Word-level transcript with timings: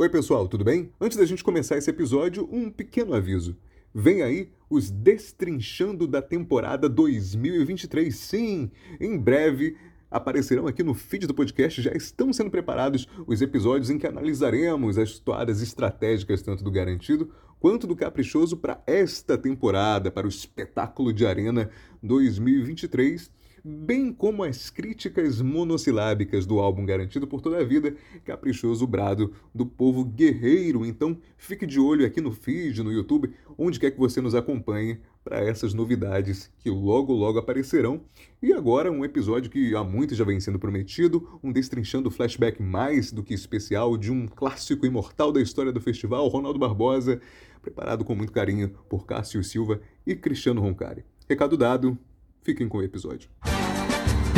Oi, 0.00 0.08
pessoal, 0.08 0.46
tudo 0.46 0.62
bem? 0.62 0.92
Antes 1.00 1.18
da 1.18 1.26
gente 1.26 1.42
começar 1.42 1.76
esse 1.76 1.90
episódio, 1.90 2.48
um 2.52 2.70
pequeno 2.70 3.14
aviso. 3.14 3.56
Vem 3.92 4.22
aí 4.22 4.48
os 4.70 4.92
Destrinchando 4.92 6.06
da 6.06 6.22
temporada 6.22 6.88
2023. 6.88 8.14
Sim, 8.14 8.70
em 9.00 9.18
breve 9.18 9.76
aparecerão 10.08 10.68
aqui 10.68 10.84
no 10.84 10.94
feed 10.94 11.26
do 11.26 11.34
podcast. 11.34 11.82
Já 11.82 11.90
estão 11.90 12.32
sendo 12.32 12.48
preparados 12.48 13.08
os 13.26 13.42
episódios 13.42 13.90
em 13.90 13.98
que 13.98 14.06
analisaremos 14.06 14.98
as 14.98 15.18
toadas 15.18 15.60
estratégicas 15.60 16.42
tanto 16.42 16.62
do 16.62 16.70
Garantido 16.70 17.32
quanto 17.58 17.84
do 17.84 17.96
Caprichoso 17.96 18.56
para 18.56 18.80
esta 18.86 19.36
temporada, 19.36 20.12
para 20.12 20.28
o 20.28 20.30
espetáculo 20.30 21.12
de 21.12 21.26
Arena 21.26 21.70
2023 22.04 23.32
bem 23.64 24.12
como 24.12 24.42
as 24.42 24.70
críticas 24.70 25.40
monossilábicas 25.40 26.46
do 26.46 26.58
álbum 26.58 26.84
Garantido 26.84 27.26
por 27.26 27.40
Toda 27.40 27.58
a 27.58 27.64
Vida, 27.64 27.94
caprichoso 28.24 28.86
brado 28.86 29.32
do 29.54 29.66
povo 29.66 30.04
guerreiro. 30.04 30.84
Então, 30.84 31.18
fique 31.36 31.66
de 31.66 31.78
olho 31.78 32.06
aqui 32.06 32.20
no 32.20 32.32
feed, 32.32 32.82
no 32.82 32.92
YouTube, 32.92 33.32
onde 33.56 33.78
quer 33.78 33.90
que 33.90 33.98
você 33.98 34.20
nos 34.20 34.34
acompanhe 34.34 34.98
para 35.24 35.44
essas 35.44 35.74
novidades 35.74 36.50
que 36.58 36.70
logo 36.70 37.12
logo 37.12 37.38
aparecerão. 37.38 38.00
E 38.42 38.52
agora 38.52 38.90
um 38.90 39.04
episódio 39.04 39.50
que 39.50 39.74
há 39.74 39.84
muito 39.84 40.14
já 40.14 40.24
vem 40.24 40.40
sendo 40.40 40.58
prometido, 40.58 41.38
um 41.42 41.52
destrinchando 41.52 42.10
flashback 42.10 42.62
mais 42.62 43.12
do 43.12 43.22
que 43.22 43.34
especial 43.34 43.96
de 43.96 44.10
um 44.10 44.26
clássico 44.26 44.86
imortal 44.86 45.30
da 45.30 45.40
história 45.40 45.72
do 45.72 45.80
festival, 45.80 46.26
Ronaldo 46.28 46.58
Barbosa, 46.58 47.20
preparado 47.60 48.04
com 48.04 48.14
muito 48.14 48.32
carinho 48.32 48.70
por 48.88 49.04
Cássio 49.04 49.44
Silva 49.44 49.80
e 50.06 50.14
Cristiano 50.16 50.60
Roncari. 50.60 51.04
Recado 51.28 51.58
dado, 51.58 51.98
fiquem 52.42 52.68
com 52.68 52.78
o 52.78 52.82
episódio 52.82 53.28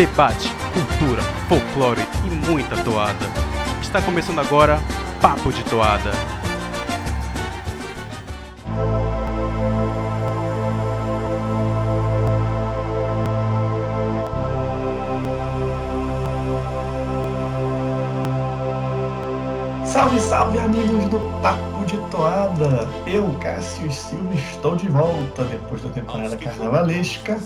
debate, 0.00 0.48
cultura, 0.72 1.20
folclore 1.46 2.00
e 2.24 2.30
muita 2.50 2.74
toada. 2.82 3.26
Está 3.82 4.00
começando 4.00 4.38
agora 4.38 4.78
Papo 5.20 5.52
de 5.52 5.62
Toada. 5.64 6.10
Salve, 19.84 20.20
salve 20.20 20.58
amigos 20.60 21.10
do 21.10 21.18
Papo 21.42 21.84
de 21.84 21.98
Toada! 22.10 22.88
Eu, 23.06 23.30
Cássio 23.34 23.92
Silva, 23.92 24.34
estou 24.34 24.76
de 24.76 24.88
volta 24.88 25.44
depois 25.44 25.82
da 25.82 25.90
temporada 25.90 26.38
carnavalesca 26.38 27.38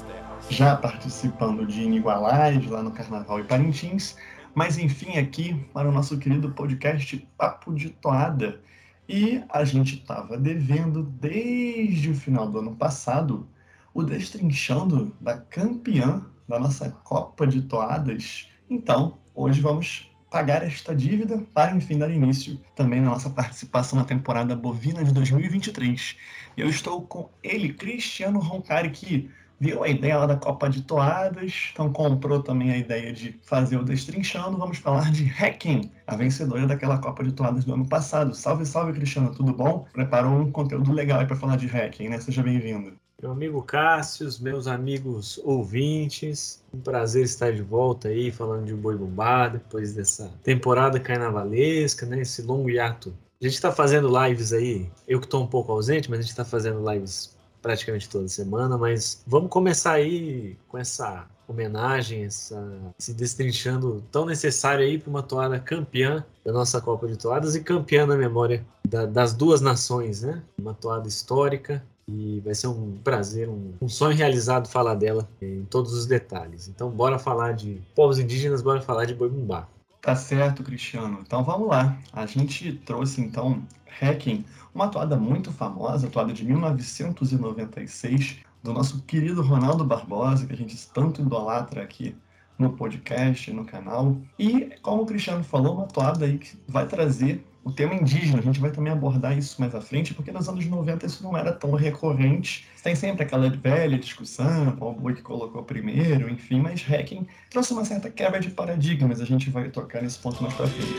já 0.50 0.76
participando 0.76 1.66
de 1.66 1.82
Inigualais 1.82 2.64
lá 2.66 2.82
no 2.82 2.90
Carnaval 2.90 3.40
e 3.40 3.44
Parintins, 3.44 4.16
mas 4.54 4.78
enfim 4.78 5.18
aqui 5.18 5.54
para 5.72 5.88
o 5.88 5.92
nosso 5.92 6.18
querido 6.18 6.50
podcast 6.52 7.16
Papo 7.36 7.74
de 7.74 7.90
Toada. 7.90 8.60
E 9.08 9.42
a 9.48 9.64
gente 9.64 9.96
estava 9.96 10.36
devendo 10.38 11.02
desde 11.02 12.10
o 12.10 12.14
final 12.14 12.48
do 12.48 12.58
ano 12.58 12.76
passado 12.76 13.48
o 13.92 14.02
destrinchando 14.02 15.14
da 15.20 15.38
campeã 15.38 16.24
da 16.48 16.58
nossa 16.58 16.90
Copa 16.90 17.46
de 17.46 17.62
Toadas. 17.62 18.48
Então, 18.68 19.18
hoje 19.34 19.60
vamos 19.60 20.10
pagar 20.30 20.64
esta 20.64 20.94
dívida 20.94 21.38
para, 21.54 21.76
enfim, 21.76 21.98
dar 21.98 22.10
início 22.10 22.60
também 22.74 23.00
na 23.00 23.10
nossa 23.10 23.30
participação 23.30 23.98
na 23.98 24.04
temporada 24.04 24.56
bovina 24.56 25.04
de 25.04 25.12
2023. 25.12 26.16
Eu 26.56 26.68
estou 26.68 27.02
com 27.02 27.30
ele, 27.42 27.72
Cristiano 27.72 28.40
Roncari, 28.40 28.90
que 28.90 29.30
viu 29.58 29.82
a 29.82 29.88
ideia 29.88 30.18
lá 30.18 30.26
da 30.26 30.36
Copa 30.36 30.68
de 30.68 30.82
Toadas, 30.82 31.70
então 31.72 31.92
comprou 31.92 32.42
também 32.42 32.72
a 32.72 32.76
ideia 32.76 33.12
de 33.12 33.38
fazer 33.42 33.76
o 33.76 33.84
Destrinchando. 33.84 34.58
Vamos 34.58 34.78
falar 34.78 35.10
de 35.10 35.24
Hacking, 35.24 35.90
a 36.06 36.16
vencedora 36.16 36.66
daquela 36.66 36.98
Copa 36.98 37.24
de 37.24 37.32
Toadas 37.32 37.64
do 37.64 37.74
ano 37.74 37.88
passado. 37.88 38.34
Salve, 38.34 38.66
salve, 38.66 38.92
Cristiano, 38.92 39.34
tudo 39.34 39.52
bom? 39.52 39.86
Preparou 39.92 40.32
um 40.32 40.50
conteúdo 40.50 40.92
legal 40.92 41.20
aí 41.20 41.26
para 41.26 41.36
falar 41.36 41.56
de 41.56 41.66
Hacking, 41.66 42.08
né? 42.08 42.20
Seja 42.20 42.42
bem-vindo. 42.42 42.92
Meu 43.22 43.32
amigo 43.32 43.62
Cássio, 43.62 44.28
meus 44.40 44.66
amigos 44.66 45.40
ouvintes, 45.44 46.62
um 46.74 46.80
prazer 46.80 47.24
estar 47.24 47.52
de 47.52 47.62
volta 47.62 48.08
aí 48.08 48.30
falando 48.30 48.66
de 48.66 48.74
Boi 48.74 48.96
Bumbá 48.96 49.48
depois 49.48 49.94
dessa 49.94 50.30
temporada 50.42 51.00
carnavalesca, 51.00 52.04
né? 52.04 52.20
Esse 52.20 52.42
longo 52.42 52.68
hiato. 52.68 53.16
A 53.40 53.44
gente 53.44 53.54
está 53.54 53.72
fazendo 53.72 54.10
lives 54.22 54.52
aí, 54.52 54.90
eu 55.08 55.20
que 55.20 55.26
estou 55.26 55.42
um 55.42 55.46
pouco 55.46 55.72
ausente, 55.72 56.10
mas 56.10 56.18
a 56.18 56.22
gente 56.22 56.30
está 56.30 56.44
fazendo 56.44 56.84
lives 56.90 57.33
praticamente 57.64 58.10
toda 58.10 58.28
semana, 58.28 58.76
mas 58.76 59.22
vamos 59.26 59.48
começar 59.48 59.92
aí 59.92 60.54
com 60.68 60.76
essa 60.76 61.26
homenagem, 61.48 62.24
essa, 62.24 62.62
se 62.98 63.14
destrinchando 63.14 64.04
tão 64.12 64.26
necessário 64.26 64.84
aí 64.84 64.98
para 64.98 65.08
uma 65.08 65.22
toada 65.22 65.58
campeã 65.58 66.22
da 66.44 66.52
nossa 66.52 66.78
Copa 66.78 67.06
de 67.08 67.16
Toadas 67.16 67.56
e 67.56 67.62
campeã 67.62 68.04
na 68.04 68.16
memória 68.16 68.62
da, 68.86 69.06
das 69.06 69.32
duas 69.32 69.62
nações, 69.62 70.20
né? 70.20 70.42
Uma 70.58 70.74
toada 70.74 71.08
histórica 71.08 71.82
e 72.06 72.42
vai 72.44 72.54
ser 72.54 72.66
um 72.66 72.98
prazer, 73.02 73.48
um, 73.48 73.72
um, 73.80 73.88
sonho 73.88 74.14
realizado 74.14 74.68
falar 74.68 74.94
dela 74.94 75.26
em 75.40 75.64
todos 75.64 75.94
os 75.94 76.04
detalhes. 76.04 76.68
Então, 76.68 76.90
bora 76.90 77.18
falar 77.18 77.52
de 77.52 77.80
povos 77.94 78.18
indígenas, 78.18 78.60
bora 78.60 78.82
falar 78.82 79.06
de 79.06 79.14
boi 79.14 79.30
bumbá. 79.30 79.66
Tá 80.04 80.14
certo, 80.14 80.62
Cristiano. 80.62 81.20
Então 81.22 81.42
vamos 81.42 81.66
lá. 81.66 81.98
A 82.12 82.26
gente 82.26 82.74
trouxe 82.84 83.22
então 83.22 83.66
Hacking, 83.86 84.44
uma 84.74 84.88
toada 84.88 85.16
muito 85.16 85.50
famosa, 85.50 86.10
toada 86.10 86.30
de 86.30 86.44
1996, 86.44 88.40
do 88.62 88.74
nosso 88.74 89.00
querido 89.04 89.40
Ronaldo 89.40 89.82
Barbosa, 89.82 90.46
que 90.46 90.52
a 90.52 90.56
gente 90.56 90.76
tanto 90.92 91.22
idolatra 91.22 91.82
aqui 91.82 92.14
no 92.58 92.70
podcast, 92.70 93.52
no 93.52 93.64
canal. 93.64 94.16
E, 94.38 94.72
como 94.82 95.02
o 95.02 95.06
Cristiano 95.06 95.42
falou, 95.42 95.74
uma 95.74 95.86
toada 95.86 96.24
aí 96.24 96.38
que 96.38 96.56
vai 96.68 96.86
trazer 96.86 97.44
o 97.64 97.72
tema 97.72 97.94
indígena. 97.94 98.38
A 98.38 98.42
gente 98.42 98.60
vai 98.60 98.70
também 98.70 98.92
abordar 98.92 99.36
isso 99.36 99.58
mais 99.58 99.74
à 99.74 99.80
frente, 99.80 100.12
porque 100.12 100.30
nos 100.30 100.48
anos 100.48 100.66
90 100.66 101.06
isso 101.06 101.24
não 101.24 101.36
era 101.36 101.50
tão 101.50 101.72
recorrente. 101.72 102.66
Tem 102.82 102.94
sempre 102.94 103.24
aquela 103.24 103.48
velha 103.48 103.98
discussão, 103.98 104.72
qual 104.76 104.92
boi 104.92 105.14
que 105.14 105.22
colocou 105.22 105.62
primeiro, 105.62 106.28
enfim, 106.28 106.60
mas 106.60 106.82
Hacking 106.82 107.26
trouxe 107.50 107.72
uma 107.72 107.84
certa 107.84 108.10
quebra 108.10 108.38
de 108.38 108.50
paradigmas. 108.50 109.20
A 109.20 109.24
gente 109.24 109.48
vai 109.48 109.70
tocar 109.70 110.02
nesse 110.02 110.18
ponto 110.18 110.42
mais 110.42 110.54
pra 110.54 110.66
frente. 110.66 110.92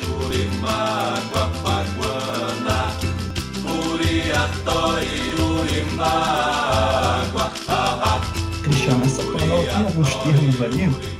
Cristiano, 8.64 9.06
essa 9.06 9.24
palavra 9.24 9.72
tem 9.72 9.86
alguns 9.86 10.16
termos 10.16 10.62
ali 10.62 11.15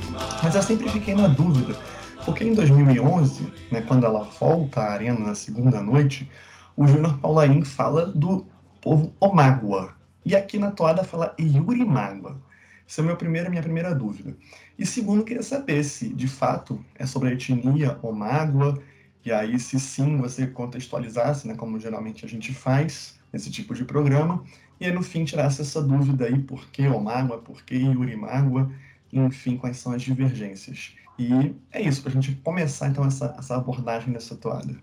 mas 0.46 0.54
eu 0.54 0.62
sempre 0.62 0.88
fiquei 0.88 1.12
na 1.12 1.26
dúvida, 1.26 1.76
porque 2.24 2.44
em 2.44 2.54
2011, 2.54 3.52
né, 3.72 3.80
quando 3.80 4.06
ela 4.06 4.22
volta 4.22 4.80
à 4.80 4.92
arena 4.92 5.18
na 5.18 5.34
segunda 5.34 5.82
noite, 5.82 6.30
o 6.76 6.86
Júnior 6.86 7.18
Paularim 7.18 7.64
fala 7.64 8.06
do 8.06 8.46
povo 8.80 9.12
Omágua. 9.18 9.96
E 10.24 10.36
aqui 10.36 10.56
na 10.56 10.70
toada 10.70 11.02
fala 11.02 11.34
Yurimágua. 11.36 12.40
Essa 12.88 13.00
é 13.00 13.02
a 13.02 13.04
minha 13.06 13.16
primeira, 13.16 13.50
minha 13.50 13.60
primeira 13.60 13.92
dúvida. 13.92 14.36
E 14.78 14.86
segundo, 14.86 15.24
queria 15.24 15.42
saber 15.42 15.82
se, 15.82 16.10
de 16.10 16.28
fato, 16.28 16.78
é 16.94 17.04
sobre 17.06 17.30
a 17.30 17.32
etnia 17.32 17.98
Omágua, 18.00 18.80
e 19.24 19.32
aí, 19.32 19.58
se 19.58 19.80
sim, 19.80 20.16
você 20.16 20.46
contextualizasse, 20.46 21.48
né, 21.48 21.56
como 21.56 21.76
geralmente 21.80 22.24
a 22.24 22.28
gente 22.28 22.54
faz 22.54 23.18
nesse 23.32 23.50
tipo 23.50 23.74
de 23.74 23.84
programa, 23.84 24.44
e 24.78 24.86
aí, 24.86 24.92
no 24.92 25.02
fim, 25.02 25.24
tirasse 25.24 25.60
essa 25.60 25.82
dúvida 25.82 26.26
aí, 26.26 26.38
por 26.38 26.68
que 26.68 26.86
Omágua, 26.86 27.38
por 27.38 27.64
que 27.64 27.74
Yurimágua, 27.74 28.70
enfim, 29.12 29.56
quais 29.56 29.78
são 29.78 29.92
as 29.92 30.02
divergências. 30.02 30.94
E 31.18 31.54
é 31.72 31.82
isso, 31.82 32.02
para 32.02 32.10
a 32.10 32.14
gente 32.14 32.34
começar 32.42 32.88
então 32.88 33.04
essa, 33.04 33.34
essa 33.38 33.56
abordagem 33.56 34.12
dessa 34.12 34.36
toada. 34.36 34.76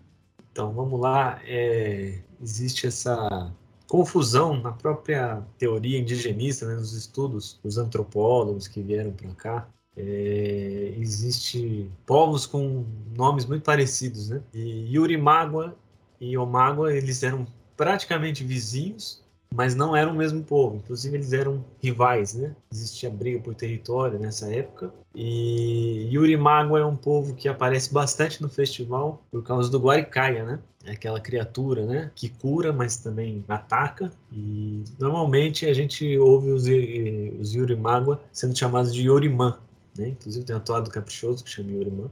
Então 0.52 0.72
vamos 0.74 1.00
lá, 1.00 1.40
é, 1.46 2.20
existe 2.42 2.88
essa 2.88 3.52
confusão 3.88 4.60
na 4.60 4.72
própria 4.72 5.44
teoria 5.58 6.00
indigenista, 6.00 6.68
né, 6.68 6.76
nos 6.76 6.94
estudos 6.94 7.60
dos 7.64 7.78
antropólogos 7.78 8.68
que 8.68 8.82
vieram 8.82 9.12
para 9.12 9.30
cá. 9.36 9.68
É, 9.96 10.96
existe 10.98 11.88
povos 12.06 12.48
com 12.48 12.84
nomes 13.16 13.46
muito 13.46 13.62
parecidos, 13.62 14.30
né? 14.30 14.42
E 14.52 14.96
Yurimágua 14.96 15.76
e 16.20 16.36
Omágua 16.36 16.92
eles 16.92 17.22
eram 17.22 17.46
praticamente 17.78 18.44
vizinhos 18.44 19.23
mas 19.56 19.76
não 19.76 19.96
eram 19.96 20.12
o 20.12 20.16
mesmo 20.16 20.44
povo. 20.44 20.78
Inclusive, 20.78 21.16
eles 21.16 21.32
eram 21.32 21.64
rivais, 21.82 22.34
né? 22.34 22.56
Existia 22.72 23.10
briga 23.10 23.40
por 23.40 23.54
território 23.54 24.18
nessa 24.18 24.52
época. 24.54 24.92
E 25.14 26.10
Yurimago 26.12 26.76
é 26.76 26.86
um 26.86 26.96
povo 26.96 27.36
que 27.36 27.48
aparece 27.48 27.94
bastante 27.94 28.42
no 28.42 28.50
festival 28.50 29.22
por 29.32 29.44
causa 29.44 29.70
do 29.70 29.80
Guaricaia, 29.80 30.44
né? 30.44 30.60
É 30.86 30.92
aquela 30.92 31.20
criatura, 31.20 31.86
né? 31.86 32.12
Que 32.16 32.30
cura, 32.30 32.74
mas 32.74 32.98
também 32.98 33.46
ataca. 33.48 34.12
E 34.32 34.84
normalmente 35.00 35.68
a 35.68 35.74
gente 35.74 36.18
ouve 36.18 36.52
os, 36.52 36.64
os 37.40 37.54
sendo 38.32 38.58
chamados 38.58 38.94
de 38.94 39.08
Yorimã, 39.08 39.60
né? 39.98 40.10
Inclusive 40.10 40.46
tem 40.46 40.56
uma 40.56 40.62
toada 40.62 40.86
do 40.86 40.92
Caprichoso 40.92 41.44
que 41.44 41.50
chama 41.50 41.72
Yorimã 41.72 42.10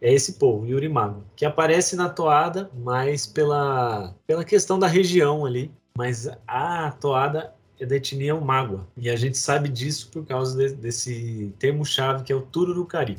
é 0.00 0.12
esse 0.12 0.34
povo, 0.34 0.66
Yurimago, 0.66 1.24
que 1.34 1.44
aparece 1.44 1.96
na 1.96 2.08
toada, 2.08 2.70
mas 2.74 3.26
pela, 3.26 4.14
pela 4.26 4.44
questão 4.44 4.78
da 4.78 4.86
região 4.86 5.44
ali, 5.44 5.72
mas 5.98 6.30
a 6.46 6.92
toada 6.92 7.52
é 7.76 7.84
da 7.84 7.96
etnia 7.96 8.32
Mágua. 8.36 8.86
E 8.96 9.10
a 9.10 9.16
gente 9.16 9.36
sabe 9.36 9.68
disso 9.68 10.08
por 10.12 10.24
causa 10.24 10.56
de, 10.56 10.72
desse 10.76 11.52
termo-chave 11.58 12.22
que 12.22 12.32
é 12.32 12.36
o 12.36 12.40
Tururucari. 12.40 13.18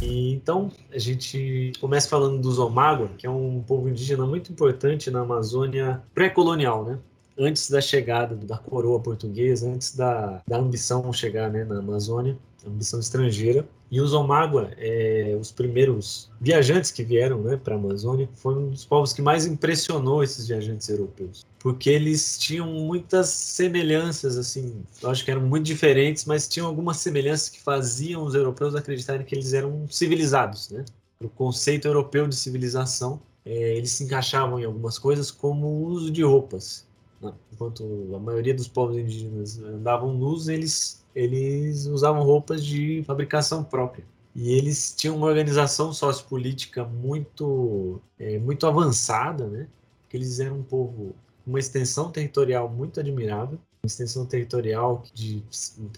E, 0.00 0.32
então, 0.32 0.72
a 0.90 0.98
gente 0.98 1.72
começa 1.78 2.08
falando 2.08 2.40
dos 2.40 2.58
Omagua, 2.58 3.10
que 3.18 3.26
é 3.26 3.30
um 3.30 3.62
povo 3.62 3.86
indígena 3.86 4.24
muito 4.24 4.50
importante 4.50 5.10
na 5.10 5.20
Amazônia 5.20 6.02
pré-colonial, 6.14 6.82
né? 6.82 6.98
Antes 7.38 7.68
da 7.68 7.82
chegada 7.82 8.34
da 8.34 8.56
coroa 8.56 8.98
portuguesa, 8.98 9.68
antes 9.68 9.94
da, 9.94 10.40
da 10.48 10.56
ambição 10.56 11.12
chegar 11.12 11.50
né, 11.50 11.64
na 11.64 11.80
Amazônia, 11.80 12.38
ambição 12.66 12.98
estrangeira. 12.98 13.68
E 13.90 14.00
os 14.00 14.12
Omagua, 14.12 14.70
é, 14.76 15.36
os 15.40 15.52
primeiros 15.52 16.28
viajantes 16.40 16.90
que 16.90 17.04
vieram 17.04 17.40
né, 17.42 17.56
para 17.56 17.74
a 17.74 17.78
Amazônia, 17.78 18.28
foram 18.34 18.62
um 18.62 18.70
dos 18.70 18.84
povos 18.84 19.12
que 19.12 19.22
mais 19.22 19.46
impressionou 19.46 20.24
esses 20.24 20.48
viajantes 20.48 20.88
europeus, 20.88 21.46
porque 21.58 21.90
eles 21.90 22.36
tinham 22.36 22.66
muitas 22.66 23.28
semelhanças, 23.28 24.36
assim, 24.36 24.82
eu 25.00 25.10
acho 25.10 25.24
que 25.24 25.30
eram 25.30 25.42
muito 25.42 25.64
diferentes, 25.64 26.24
mas 26.24 26.48
tinham 26.48 26.66
algumas 26.66 26.96
semelhanças 26.96 27.48
que 27.48 27.60
faziam 27.60 28.24
os 28.24 28.34
europeus 28.34 28.74
acreditarem 28.74 29.24
que 29.24 29.34
eles 29.34 29.52
eram 29.52 29.86
civilizados, 29.88 30.70
né? 30.70 30.84
O 31.20 31.28
conceito 31.28 31.86
europeu 31.88 32.26
de 32.26 32.36
civilização, 32.36 33.20
é, 33.44 33.76
eles 33.76 33.92
se 33.92 34.04
encaixavam 34.04 34.58
em 34.58 34.64
algumas 34.64 34.98
coisas, 34.98 35.30
como 35.30 35.66
o 35.66 35.84
uso 35.86 36.10
de 36.10 36.22
roupas. 36.22 36.84
Né? 37.22 37.32
Enquanto 37.52 37.84
a 38.14 38.18
maioria 38.18 38.54
dos 38.54 38.68
povos 38.68 38.96
indígenas 38.96 39.58
andavam 39.58 40.12
nus, 40.12 40.48
eles 40.48 41.02
eles 41.16 41.86
usavam 41.86 42.22
roupas 42.22 42.62
de 42.62 43.02
fabricação 43.06 43.64
própria. 43.64 44.04
E 44.34 44.52
eles 44.52 44.94
tinham 44.94 45.16
uma 45.16 45.26
organização 45.26 45.94
sociopolítica 45.94 46.84
muito, 46.84 47.98
é, 48.18 48.38
muito 48.38 48.66
avançada, 48.66 49.48
né? 49.48 49.66
Porque 50.02 50.18
eles 50.18 50.38
eram 50.38 50.58
um 50.58 50.62
povo 50.62 51.14
uma 51.46 51.58
extensão 51.58 52.10
territorial 52.10 52.68
muito 52.68 53.00
admirável, 53.00 53.58
uma 53.82 53.86
extensão 53.86 54.26
territorial 54.26 55.04
de 55.14 55.42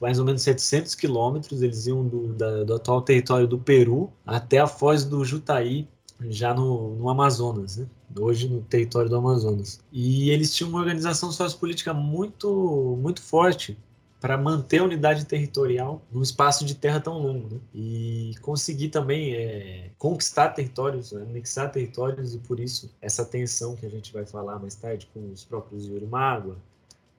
mais 0.00 0.19
ou 0.20 0.25
menos 0.25 0.43
700 0.43 0.94
quilômetros. 0.94 1.62
Eles 1.62 1.87
iam 1.87 2.06
do, 2.06 2.35
da, 2.35 2.62
do 2.62 2.75
atual 2.75 3.03
território 3.03 3.49
do 3.49 3.59
Peru 3.59 4.12
até 4.25 4.59
a 4.59 4.69
foz 4.69 5.05
do 5.05 5.25
Jutaí, 5.25 5.88
já 6.29 6.55
no, 6.55 6.94
no 6.97 7.09
Amazonas, 7.09 7.79
né? 7.79 7.87
hoje 8.17 8.49
no 8.49 8.61
território 8.61 9.09
do 9.09 9.17
Amazonas. 9.17 9.81
E 9.91 10.31
eles 10.31 10.55
tinham 10.55 10.70
uma 10.70 10.79
organização 10.79 11.32
sociopolítica 11.32 11.93
muito, 11.93 12.97
muito 13.00 13.23
forte, 13.23 13.76
para 14.20 14.37
manter 14.37 14.79
a 14.79 14.85
unidade 14.85 15.25
territorial 15.25 16.03
num 16.11 16.23
espaço 16.23 16.65
de 16.65 16.75
terra 16.75 17.00
tão 17.00 17.19
longo, 17.19 17.55
né? 17.55 17.61
E 17.73 18.35
conseguir 18.43 18.88
também 18.88 19.35
é, 19.35 19.91
conquistar 19.97 20.49
territórios, 20.49 21.12
né? 21.12 21.23
anexar 21.23 21.70
territórios, 21.70 22.35
e 22.35 22.38
por 22.38 22.59
isso 22.59 22.91
essa 23.00 23.25
tensão 23.25 23.76
que 23.76 23.87
a 23.87 23.88
gente 23.88 24.12
vai 24.12 24.26
falar 24.26 24.59
mais 24.59 24.75
tarde 24.75 25.09
com 25.15 25.31
os 25.32 25.44
próprios 25.44 25.87
Yurimágua, 25.87 26.56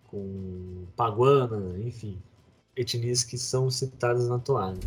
com 0.08 0.86
Paguana, 0.96 1.78
enfim, 1.80 2.18
etnias 2.76 3.24
que 3.24 3.38
são 3.38 3.70
citadas 3.70 4.28
na 4.28 4.40
toada. 4.40 4.80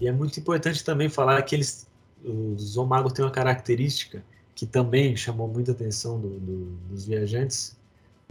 E 0.00 0.06
é 0.06 0.12
muito 0.12 0.38
importante 0.38 0.84
também 0.84 1.08
falar 1.08 1.40
que 1.42 1.56
eles, 1.56 1.88
os 2.24 2.76
Omagos 2.76 3.12
têm 3.12 3.24
uma 3.24 3.30
característica 3.30 4.22
que 4.54 4.66
também 4.66 5.16
chamou 5.16 5.48
muita 5.48 5.72
atenção 5.72 6.20
do, 6.20 6.28
do, 6.38 6.64
dos 6.90 7.04
viajantes, 7.04 7.76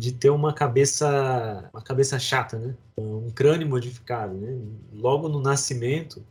de 0.01 0.11
ter 0.11 0.31
uma 0.31 0.51
cabeça 0.51 1.69
uma 1.71 1.81
cabeça 1.83 2.17
chata, 2.17 2.57
né? 2.57 2.75
Um 2.97 3.29
crânio 3.29 3.69
modificado, 3.69 4.33
né? 4.33 4.57
Logo 4.91 5.29
no 5.29 5.39
nascimento, 5.39 6.25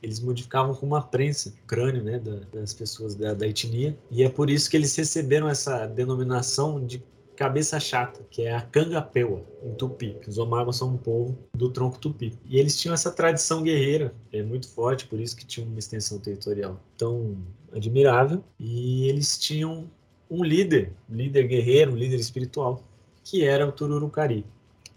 eles 0.00 0.20
modificavam 0.20 0.72
com 0.72 0.86
uma 0.86 1.02
prensa 1.02 1.48
o 1.48 1.66
crânio, 1.66 2.04
né, 2.04 2.22
das 2.52 2.72
pessoas 2.72 3.16
da, 3.16 3.34
da 3.34 3.44
etnia, 3.44 3.98
e 4.08 4.22
é 4.22 4.28
por 4.28 4.48
isso 4.48 4.70
que 4.70 4.76
eles 4.76 4.94
receberam 4.94 5.48
essa 5.48 5.84
denominação 5.86 6.86
de 6.86 7.02
cabeça 7.34 7.80
chata, 7.80 8.24
que 8.30 8.42
é 8.42 8.54
a 8.54 8.60
cangapeua, 8.60 9.44
em 9.64 9.74
tupi. 9.74 10.16
Os 10.28 10.38
Omagos 10.38 10.76
são 10.76 10.90
um 10.90 10.96
povo 10.96 11.36
do 11.52 11.70
tronco 11.70 11.98
tupi. 11.98 12.38
E 12.46 12.56
eles 12.56 12.80
tinham 12.80 12.94
essa 12.94 13.10
tradição 13.10 13.64
guerreira, 13.64 14.14
é 14.32 14.44
muito 14.44 14.68
forte, 14.68 15.08
por 15.08 15.18
isso 15.18 15.36
que 15.36 15.44
tinham 15.44 15.68
uma 15.68 15.78
extensão 15.80 16.20
territorial 16.20 16.80
tão 16.96 17.36
admirável. 17.72 18.44
E 18.60 19.08
eles 19.08 19.38
tinham 19.38 19.90
um 20.30 20.44
líder, 20.44 20.92
um 21.08 21.16
líder 21.16 21.48
guerreiro, 21.48 21.92
um 21.92 21.96
líder 21.96 22.16
espiritual, 22.16 22.82
que 23.28 23.44
era 23.44 23.68
o 23.68 23.72
Tururucari. 23.72 24.42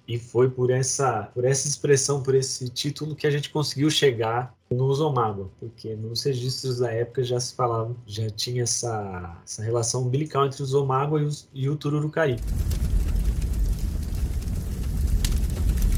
E 0.08 0.18
foi 0.18 0.50
por 0.50 0.72
essa, 0.72 1.24
por 1.34 1.44
essa 1.44 1.68
expressão, 1.68 2.24
por 2.24 2.34
esse 2.34 2.70
título 2.70 3.14
que 3.14 3.28
a 3.28 3.32
gente 3.32 3.50
conseguiu 3.50 3.90
chegar 3.90 4.56
no 4.70 4.86
Usomágua, 4.86 5.50
porque 5.60 5.96
nos 5.96 6.24
registros 6.24 6.80
da 6.80 6.92
época 6.92 7.24
já 7.24 7.40
se 7.40 7.54
falava, 7.54 7.94
já 8.08 8.30
tinha 8.30 8.64
essa, 8.64 9.38
essa 9.46 9.62
relação 9.62 10.04
umbilical 10.04 10.46
entre 10.46 10.62
o 10.62 10.66
Usomágua 10.66 11.22
e, 11.22 11.30
e 11.54 11.70
o 11.70 11.76
Tururucari. 11.76 12.38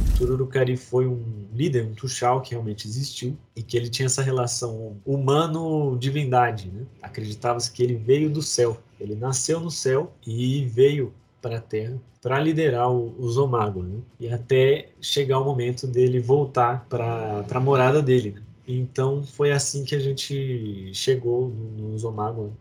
O 0.10 0.18
Tururucari 0.18 0.76
foi 0.76 1.08
um 1.08 1.48
líder, 1.54 1.86
um 1.86 1.94
Tuxal 1.94 2.42
que 2.42 2.52
realmente 2.52 2.88
existiu 2.88 3.38
e 3.56 3.62
que 3.62 3.78
ele 3.78 3.90
tinha 3.90 4.08
essa 4.08 4.24
relação 4.24 4.98
humano-divindade. 5.06 6.70
Né? 6.70 6.86
Acreditava-se 7.02 7.72
que 7.72 7.84
ele 7.84 7.96
veio 7.96 8.30
do 8.30 8.42
céu, 8.42 8.78
ele 9.00 9.16
nasceu 9.16 9.60
no 9.60 9.70
céu 9.70 10.14
e 10.26 10.66
veio 10.66 11.14
para 11.44 11.58
a 11.58 11.62
Terra 11.62 12.00
para 12.22 12.40
liderar 12.40 12.90
o, 12.90 13.14
o 13.20 13.30
Zomago, 13.30 13.84
né? 13.84 14.00
e 14.18 14.30
até 14.30 14.90
chegar 15.02 15.40
o 15.40 15.44
momento 15.44 15.86
dele 15.86 16.22
voltar 16.22 16.88
para 16.88 17.46
a 17.52 17.60
morada 17.60 18.02
dele. 18.02 18.32
Né? 18.32 18.42
Então 18.66 19.22
foi 19.24 19.52
assim 19.52 19.84
que 19.84 19.94
a 19.94 20.00
gente 20.00 20.90
chegou 20.94 21.50
no, 21.50 21.90
no 21.90 22.00
Zomago, 22.00 22.44
né? 22.46 22.52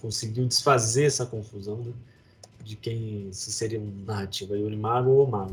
conseguiu 0.00 0.44
desfazer 0.44 1.04
essa 1.04 1.24
confusão 1.24 1.78
né? 1.78 1.92
de 2.64 2.74
quem 2.74 3.28
se 3.32 3.52
seria 3.52 3.80
narrativa, 4.04 4.58
Yurimago 4.58 5.10
ou 5.10 5.26
Mago. 5.26 5.52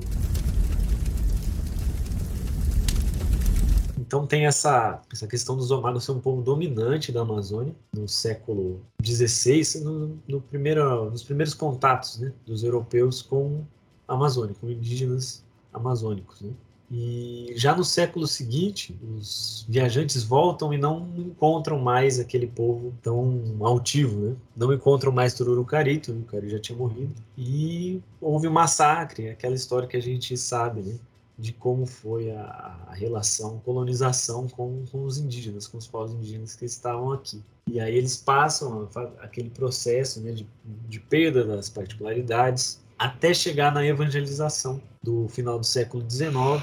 Então 4.10 4.26
tem 4.26 4.48
essa, 4.48 5.04
essa 5.14 5.28
questão 5.28 5.56
dos 5.56 5.70
Omagos 5.70 6.04
ser 6.04 6.14
um 6.14 6.20
povo 6.20 6.42
dominante 6.42 7.12
da 7.12 7.22
Amazônia 7.22 7.76
no 7.94 8.08
século 8.08 8.82
XVI, 9.06 9.82
no, 9.84 10.18
no 10.28 10.42
primeiro, 10.42 11.12
nos 11.12 11.22
primeiros 11.22 11.54
contatos 11.54 12.18
né, 12.18 12.34
dos 12.44 12.64
europeus 12.64 13.22
com 13.22 13.62
a 14.08 14.16
Amazônia, 14.16 14.56
com 14.60 14.68
indígenas 14.68 15.46
amazônicos. 15.72 16.42
Né? 16.42 16.50
E 16.90 17.54
já 17.56 17.76
no 17.76 17.84
século 17.84 18.26
seguinte, 18.26 18.98
os 19.16 19.64
viajantes 19.70 20.24
voltam 20.24 20.74
e 20.74 20.78
não 20.80 21.08
encontram 21.16 21.78
mais 21.78 22.20
aquele 22.20 22.48
povo 22.48 22.92
tão 23.04 23.58
altivo, 23.60 24.20
né? 24.20 24.36
Não 24.58 24.74
encontram 24.74 25.12
mais 25.12 25.36
Tururucari, 25.36 26.00
Tururucari 26.00 26.50
já 26.50 26.58
tinha 26.58 26.76
morrido. 26.76 27.14
E 27.38 28.02
houve 28.20 28.48
um 28.48 28.52
massacre, 28.52 29.30
aquela 29.30 29.54
história 29.54 29.88
que 29.88 29.98
a 29.98 30.02
gente 30.02 30.36
sabe, 30.36 30.82
né? 30.82 30.96
De 31.40 31.54
como 31.54 31.86
foi 31.86 32.32
a, 32.32 32.86
a 32.90 32.94
relação, 32.94 33.60
colonização 33.60 34.48
com, 34.48 34.84
com, 34.92 35.06
os 35.06 35.18
indígenas, 35.18 35.68
com 35.68 35.78
os 35.78 35.88
povos 35.88 36.14
indígenas 36.14 36.54
que 36.56 36.66
estavam 36.66 37.14
aqui. 37.14 37.42
E 37.66 37.80
aí 37.80 37.96
eles 37.96 38.18
passam 38.18 38.90
aquele 39.20 39.50
processo 39.50 40.20
né, 40.22 40.34
de, 40.34 40.46
de 40.64 41.00
perda 41.00 41.46
das 41.46 41.70
particularidades 41.70 42.82
até 42.98 43.34
chegar 43.34 43.74
na 43.74 43.86
evangelização 43.86 44.82
do 45.02 45.30
final 45.30 45.58
do 45.58 45.66
século 45.66 46.06
XIX 46.10 46.62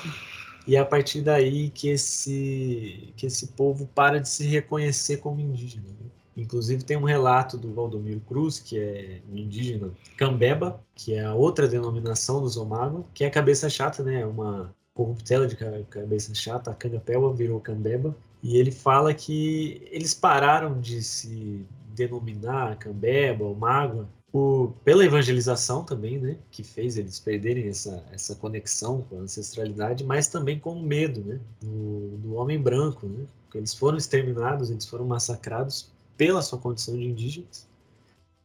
e 0.67 0.77
é 0.77 0.79
a 0.79 0.85
partir 0.85 1.23
daí 1.23 1.71
que 1.71 1.89
esse, 1.89 3.15
que 3.17 3.27
esse 3.27 3.47
povo 3.49 3.87
para 3.95 4.21
de 4.21 4.29
se 4.29 4.45
reconhecer 4.47 5.19
como 5.19 5.41
indígena. 5.41 5.89
Né? 5.89 6.11
Inclusive 6.37 6.85
tem 6.85 6.97
um 6.97 7.05
relato 7.05 7.57
do 7.57 7.73
Valdomiro 7.73 8.21
Cruz, 8.21 8.59
que 8.59 8.79
é 8.79 9.23
um 9.33 9.39
indígena 9.39 9.91
Cambeba, 10.17 10.81
que 10.95 11.15
é 11.15 11.25
a 11.25 11.35
outra 11.35 11.67
denominação 11.67 12.43
dos 12.43 12.57
Omagua, 12.57 13.05
que 13.15 13.25
é 13.25 13.27
a 13.27 13.31
cabeça 13.31 13.71
chata, 13.71 14.03
né? 14.03 14.27
Uma 14.27 14.75
corruptela 14.93 15.47
de 15.47 15.57
cabeça 15.57 16.35
chata, 16.35 16.71
a 16.71 16.75
Cangapéua 16.75 17.33
virou 17.33 17.61
Cambeba, 17.61 18.17
e 18.43 18.57
ele 18.57 18.71
fala 18.71 19.13
que 19.13 19.87
eles 19.91 20.15
pararam 20.15 20.81
de 20.81 21.03
se 21.03 21.67
denominar 21.95 22.77
Cambeba 22.77 23.45
ou 23.45 23.55
Mágua 23.55 24.09
por, 24.31 24.75
pela 24.85 25.05
evangelização 25.05 25.85
também, 25.85 26.19
né, 26.19 26.37
que 26.51 26.63
fez 26.63 26.99
eles 26.99 27.19
perderem 27.19 27.69
essa, 27.69 28.05
essa 28.13 28.35
conexão 28.35 29.03
com 29.03 29.17
a 29.17 29.21
ancestralidade, 29.21 30.05
mas 30.05 30.29
também 30.29 30.59
com 30.59 30.73
o 30.73 30.83
medo, 30.83 31.23
né, 31.25 31.41
do, 31.61 32.19
do 32.19 32.35
homem 32.35 32.61
branco, 32.61 33.07
né, 33.07 33.25
eles 33.55 33.75
foram 33.75 33.97
exterminados, 33.97 34.71
eles 34.71 34.85
foram 34.85 35.07
massacrados 35.07 35.91
pela 36.17 36.43
sua 36.43 36.59
condição 36.59 36.97
de 36.97 37.05
indígenas. 37.05 37.69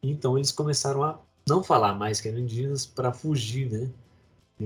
Então 0.02 0.36
eles 0.36 0.52
começaram 0.52 1.02
a 1.02 1.18
não 1.48 1.62
falar 1.62 1.94
mais 1.94 2.20
que 2.20 2.28
eram 2.28 2.40
indígenas 2.40 2.86
para 2.86 3.12
fugir, 3.12 3.70
né, 3.70 3.90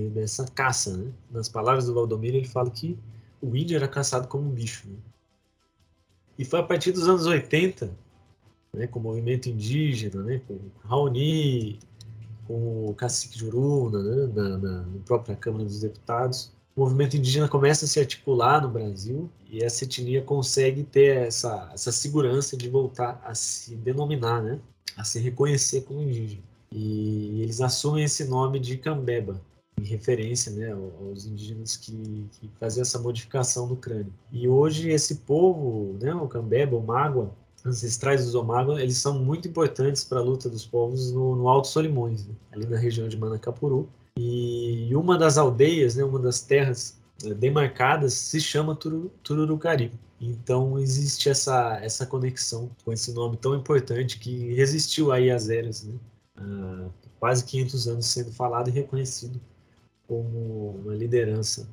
dessa 0.09 0.45
caça, 0.45 0.95
né? 0.95 1.11
Nas 1.31 1.49
palavras 1.49 1.85
do 1.85 1.93
Valdomiro, 1.93 2.37
ele 2.37 2.47
fala 2.47 2.69
que 2.69 2.97
o 3.41 3.55
índio 3.55 3.75
era 3.75 3.87
caçado 3.87 4.27
como 4.27 4.47
um 4.47 4.51
bicho. 4.51 4.87
Né? 4.87 4.97
E 6.37 6.45
foi 6.45 6.59
a 6.59 6.63
partir 6.63 6.91
dos 6.91 7.07
anos 7.07 7.25
80, 7.25 7.91
né, 8.73 8.87
com 8.87 8.99
o 8.99 9.01
movimento 9.01 9.49
indígena, 9.49 10.21
né, 10.23 10.41
com 10.47 10.59
Raoni, 10.87 11.79
com 12.45 12.89
o 12.89 12.93
Cacique 12.93 13.39
Juruna, 13.39 14.03
né, 14.03 14.33
na, 14.35 14.57
na, 14.57 14.81
na 14.81 14.99
própria 15.05 15.35
Câmara 15.35 15.65
dos 15.65 15.79
Deputados, 15.79 16.51
o 16.77 16.81
movimento 16.81 17.17
indígena 17.17 17.47
começa 17.49 17.85
a 17.85 17.87
se 17.87 17.99
articular 17.99 18.61
no 18.61 18.69
Brasil 18.69 19.27
e 19.49 19.63
essa 19.63 19.83
etnia 19.83 20.21
consegue 20.21 20.83
ter 20.83 21.25
essa, 21.25 21.71
essa 21.73 21.91
segurança 21.91 22.55
de 22.55 22.69
voltar 22.69 23.19
a 23.25 23.33
se 23.33 23.75
denominar, 23.75 24.43
né? 24.43 24.59
a 24.95 25.03
se 25.03 25.19
reconhecer 25.19 25.81
como 25.81 26.03
indígena. 26.03 26.43
E 26.71 27.41
eles 27.41 27.61
assumem 27.61 28.03
esse 28.03 28.25
nome 28.25 28.59
de 28.59 28.77
Cambeba. 28.77 29.41
em 29.81 29.85
referência 29.85 30.51
né, 30.51 30.71
aos 30.71 31.25
indígenas 31.25 31.75
que, 31.77 32.27
que 32.39 32.49
faziam 32.59 32.83
essa 32.83 32.99
modificação 32.99 33.67
do 33.67 33.75
crânio. 33.75 34.13
E 34.31 34.47
hoje 34.47 34.89
esse 34.91 35.15
povo, 35.15 35.97
né, 35.99 36.13
o 36.13 36.27
Cambeba, 36.27 36.77
o 36.77 36.85
Mágua, 36.85 37.33
ancestrais 37.65 38.23
dos 38.23 38.35
Omágua, 38.35 38.81
eles 38.81 38.97
são 38.97 39.17
muito 39.17 39.47
importantes 39.47 40.03
para 40.03 40.19
a 40.19 40.23
luta 40.23 40.47
dos 40.47 40.65
povos 40.65 41.11
no, 41.11 41.35
no 41.35 41.49
Alto 41.49 41.67
Solimões, 41.69 42.25
né, 42.25 42.35
ali 42.51 42.67
na 42.67 42.77
região 42.77 43.07
de 43.07 43.17
Manacapuru. 43.17 43.89
E 44.17 44.95
uma 44.95 45.17
das 45.17 45.37
aldeias, 45.37 45.95
né, 45.95 46.03
uma 46.03 46.19
das 46.19 46.41
terras 46.41 46.99
eh, 47.23 47.33
demarcadas, 47.33 48.13
se 48.13 48.39
chama 48.41 48.75
Tururucari. 48.75 49.91
Então 50.19 50.79
existe 50.79 51.29
essa, 51.29 51.79
essa 51.81 52.05
conexão 52.05 52.71
com 52.83 52.91
esse 52.91 53.13
nome 53.13 53.37
tão 53.37 53.55
importante 53.55 54.17
que 54.17 54.53
resistiu 54.55 55.11
aí 55.11 55.29
às 55.29 55.49
eras, 55.49 55.83
né? 55.83 55.93
Quase 57.19 57.45
500 57.45 57.87
anos 57.87 58.05
sendo 58.07 58.31
falado 58.31 58.69
e 58.69 58.71
reconhecido 58.71 59.39
como 60.07 60.81
uma 60.83 60.95
liderança 60.95 61.67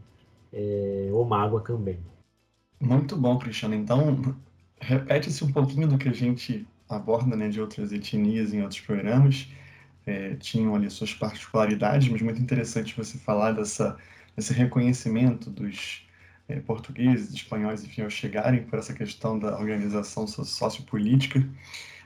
é, 0.52 1.10
Omágua 1.12 1.60
também. 1.60 1.98
Muito 2.80 3.16
bom, 3.16 3.38
Cristiano. 3.38 3.74
Então, 3.74 4.36
repete-se 4.80 5.44
um 5.44 5.52
pouquinho 5.52 5.88
do 5.88 5.98
que 5.98 6.08
a 6.08 6.12
gente 6.12 6.66
aborda 6.88 7.36
né, 7.36 7.48
de 7.48 7.60
outras 7.60 7.92
etnias 7.92 8.52
em 8.52 8.62
outros 8.62 8.80
programas. 8.80 9.48
É, 10.06 10.34
tinham 10.36 10.74
ali 10.74 10.90
suas 10.90 11.14
particularidades, 11.14 12.08
mas 12.08 12.20
muito 12.20 12.40
interessante 12.40 12.94
você 12.96 13.16
falar 13.16 13.52
dessa, 13.52 13.96
desse 14.36 14.52
reconhecimento 14.52 15.48
dos 15.48 16.06
é, 16.48 16.60
portugueses, 16.60 17.32
espanhóis, 17.32 17.82
enfim, 17.84 18.02
ao 18.02 18.10
chegarem 18.10 18.62
por 18.64 18.78
essa 18.78 18.92
questão 18.92 19.38
da 19.38 19.58
organização 19.58 20.26
sociopolítica. 20.26 21.46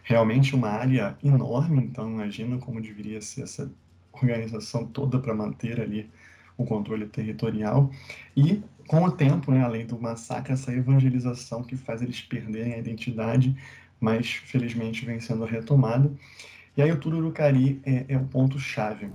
Realmente 0.05 0.55
uma 0.55 0.69
área 0.69 1.19
enorme, 1.23 1.83
então 1.83 2.09
imagina 2.09 2.57
como 2.59 2.81
deveria 2.81 3.21
ser 3.21 3.43
essa 3.43 3.71
organização 4.13 4.87
toda 4.87 5.19
para 5.19 5.35
manter 5.35 5.81
ali 5.81 6.09
o 6.57 6.65
controle 6.65 7.07
territorial 7.07 7.91
e 8.37 8.63
com 8.89 9.05
o 9.05 9.13
tempo, 9.13 9.53
né, 9.53 9.63
além 9.63 9.87
do 9.87 10.01
massacre, 10.01 10.55
essa 10.55 10.73
evangelização 10.73 11.63
que 11.63 11.77
faz 11.77 12.01
eles 12.01 12.23
perderem 12.23 12.73
a 12.73 12.79
identidade, 12.79 13.55
mas 14.01 14.31
felizmente 14.31 15.05
vem 15.05 15.21
sendo 15.21 15.45
retomada. 15.45 16.11
E 16.79 16.83
aí 16.83 16.93
o 16.93 16.97
Tururucari 16.97 17.83
é, 17.85 18.05
é 18.09 18.17
o 18.17 18.25
ponto 18.25 18.57
chave. 18.57 19.11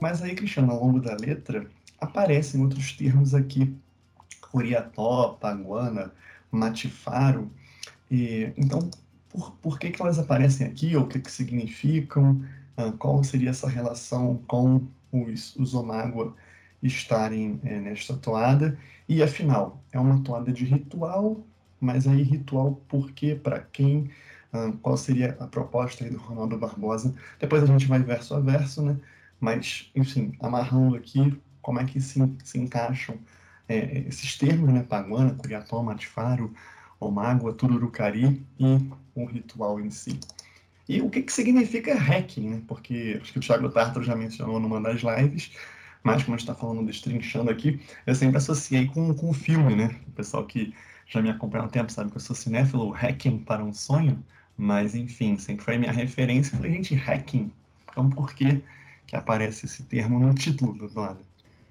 Mas 0.00 0.22
aí, 0.22 0.36
Cristiano, 0.36 0.70
ao 0.70 0.84
longo 0.84 1.00
da 1.00 1.16
letra, 1.16 1.66
aparecem 2.00 2.62
outros 2.62 2.92
termos 2.92 3.34
aqui. 3.34 3.74
Curiató, 4.52 5.30
Paguana, 5.40 6.12
Matifaro. 6.48 7.50
E, 8.08 8.52
então, 8.56 8.88
por, 9.30 9.50
por 9.56 9.80
que, 9.80 9.90
que 9.90 10.00
elas 10.00 10.20
aparecem 10.20 10.64
aqui? 10.64 10.94
Ou 10.94 11.02
o 11.02 11.08
que, 11.08 11.18
que 11.18 11.32
significam? 11.32 12.40
Ah, 12.76 12.92
qual 12.96 13.24
seria 13.24 13.50
essa 13.50 13.68
relação 13.68 14.40
com 14.46 14.86
os, 15.10 15.56
os 15.56 15.74
Omágua 15.74 16.36
estarem 16.82 17.60
é, 17.64 17.78
nesta 17.80 18.16
toada? 18.16 18.78
E, 19.08 19.22
afinal, 19.22 19.82
é 19.92 19.98
uma 20.00 20.22
toada 20.22 20.52
de 20.52 20.64
ritual, 20.64 21.44
mas 21.80 22.06
aí 22.06 22.22
ritual 22.22 22.80
por 22.88 23.12
quê? 23.12 23.34
Para 23.34 23.60
quem? 23.60 24.10
Ah, 24.52 24.72
qual 24.82 24.96
seria 24.96 25.36
a 25.40 25.46
proposta 25.46 26.04
aí 26.04 26.10
do 26.10 26.18
Ronaldo 26.18 26.58
Barbosa? 26.58 27.14
Depois 27.40 27.62
a 27.62 27.66
gente 27.66 27.86
vai 27.86 28.00
verso 28.00 28.34
a 28.34 28.40
verso, 28.40 28.82
né? 28.82 28.96
Mas, 29.40 29.90
enfim, 29.94 30.34
amarrando 30.40 30.96
aqui, 30.96 31.40
como 31.60 31.80
é 31.80 31.84
que 31.84 32.00
se, 32.00 32.20
se 32.44 32.58
encaixam 32.58 33.16
é, 33.68 34.00
esses 34.08 34.36
termos, 34.36 34.72
né? 34.72 34.82
Paguana, 34.82 35.34
Curiató, 35.34 35.82
Matifaro, 35.82 36.52
Omágua, 37.00 37.52
Tururucari 37.52 38.44
e 38.58 38.90
o 39.14 39.24
ritual 39.24 39.80
em 39.80 39.90
si. 39.90 40.20
E 40.88 41.00
o 41.00 41.08
que, 41.08 41.22
que 41.22 41.32
significa 41.32 41.94
hacking, 41.94 42.50
né? 42.50 42.62
Porque 42.66 43.18
acho 43.20 43.32
que 43.32 43.38
o 43.38 43.42
Thiago 43.42 43.70
Tartaro 43.70 44.04
já 44.04 44.14
mencionou 44.14 44.60
numa 44.60 44.80
das 44.80 45.00
lives, 45.00 45.52
mas 46.02 46.22
como 46.22 46.34
a 46.34 46.38
gente 46.38 46.48
está 46.48 46.54
falando 46.54 46.86
destrinchando 46.86 47.50
aqui, 47.50 47.80
eu 48.06 48.14
sempre 48.14 48.38
associei 48.38 48.86
com, 48.86 49.14
com 49.14 49.30
o 49.30 49.32
filme, 49.32 49.74
né? 49.74 49.96
O 50.08 50.10
pessoal 50.12 50.44
que 50.44 50.74
já 51.06 51.20
me 51.20 51.30
acompanha 51.30 51.64
há 51.64 51.66
um 51.66 51.70
tempo 51.70 51.92
sabe 51.92 52.10
que 52.10 52.16
eu 52.16 52.20
sou 52.20 52.34
cinéfilo, 52.34 52.90
hacking 52.90 53.38
para 53.38 53.62
um 53.62 53.72
sonho, 53.72 54.22
mas 54.56 54.94
enfim, 54.94 55.36
sempre 55.38 55.64
foi 55.64 55.76
a 55.76 55.78
minha 55.78 55.92
referência. 55.92 56.54
Eu 56.54 56.58
falei, 56.58 56.72
gente, 56.74 56.94
hacking, 56.94 57.52
então 57.90 58.08
por 58.08 58.34
quê? 58.34 58.62
que 59.12 59.16
aparece 59.16 59.66
esse 59.66 59.82
termo 59.82 60.18
no 60.18 60.34
título 60.34 60.72
do 60.72 60.98
lado. 60.98 61.18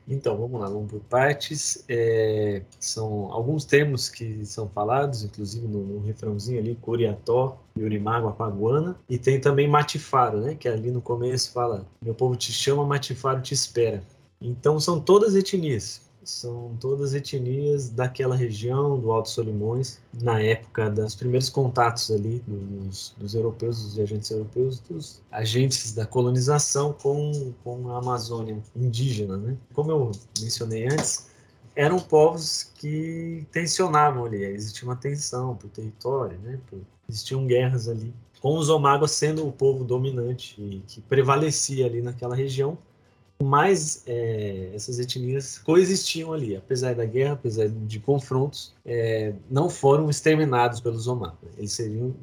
Então, 0.07 0.37
vamos 0.37 0.61
lá, 0.61 0.67
vamos 0.67 0.91
por 0.91 0.99
partes. 1.01 1.83
É, 1.89 2.61
são 2.79 3.31
alguns 3.31 3.65
termos 3.65 4.09
que 4.09 4.45
são 4.45 4.69
falados, 4.69 5.23
inclusive 5.23 5.67
no, 5.67 5.83
no 5.83 6.05
refrãozinho 6.05 6.59
ali, 6.59 6.75
Curiató, 6.75 7.59
Yurimago, 7.75 8.31
Paguana, 8.33 8.95
e 9.09 9.17
tem 9.17 9.41
também 9.41 9.67
Matifaro, 9.67 10.41
né, 10.41 10.53
que 10.53 10.67
ali 10.67 10.91
no 10.91 11.01
começo 11.01 11.51
fala, 11.51 11.85
meu 12.03 12.13
povo 12.13 12.35
te 12.35 12.51
chama, 12.51 12.85
Matifaro 12.85 13.41
te 13.41 13.55
espera. 13.55 14.03
Então, 14.41 14.79
são 14.79 14.99
todas 14.99 15.35
etnias 15.35 16.01
são 16.23 16.75
todas 16.79 17.13
etnias 17.13 17.89
daquela 17.89 18.35
região 18.35 18.99
do 18.99 19.11
Alto 19.11 19.29
Solimões, 19.29 19.99
na 20.21 20.39
época 20.39 20.89
dos 20.89 21.15
primeiros 21.15 21.49
contatos 21.49 22.11
ali 22.11 22.41
dos, 22.47 23.15
dos 23.17 23.33
europeus, 23.33 23.83
dos 23.83 23.99
agentes 23.99 24.29
europeus, 24.29 24.79
dos 24.79 25.21
agentes 25.31 25.93
da 25.93 26.05
colonização 26.05 26.93
com, 26.93 27.53
com 27.63 27.89
a 27.91 27.97
Amazônia 27.97 28.57
indígena. 28.75 29.37
Né? 29.37 29.57
Como 29.73 29.91
eu 29.91 30.11
mencionei 30.39 30.85
antes, 30.85 31.29
eram 31.75 31.99
povos 31.99 32.71
que 32.75 33.45
tensionavam 33.51 34.25
ali, 34.25 34.43
existia 34.43 34.87
uma 34.87 34.95
tensão 34.95 35.55
por 35.55 35.69
território, 35.69 36.37
né? 36.39 36.59
Existiam 37.07 37.45
guerras 37.47 37.87
ali, 37.87 38.13
com 38.41 38.57
os 38.57 38.69
Omáguas 38.69 39.11
sendo 39.11 39.47
o 39.47 39.51
povo 39.51 39.83
dominante 39.83 40.83
que 40.87 41.01
prevalecia 41.01 41.85
ali 41.85 42.01
naquela 42.01 42.35
região, 42.35 42.77
mas 43.41 44.03
é, 44.05 44.71
essas 44.73 44.99
etnias 44.99 45.57
coexistiam 45.59 46.33
ali, 46.33 46.55
apesar 46.55 46.95
da 46.95 47.05
guerra, 47.05 47.33
apesar 47.33 47.67
de 47.69 47.99
confrontos, 47.99 48.73
é, 48.85 49.33
não 49.49 49.69
foram 49.69 50.09
exterminados 50.09 50.79
pelos 50.79 51.07
romanos. 51.07 51.37
Eles 51.57 51.73
seriam 51.73 52.13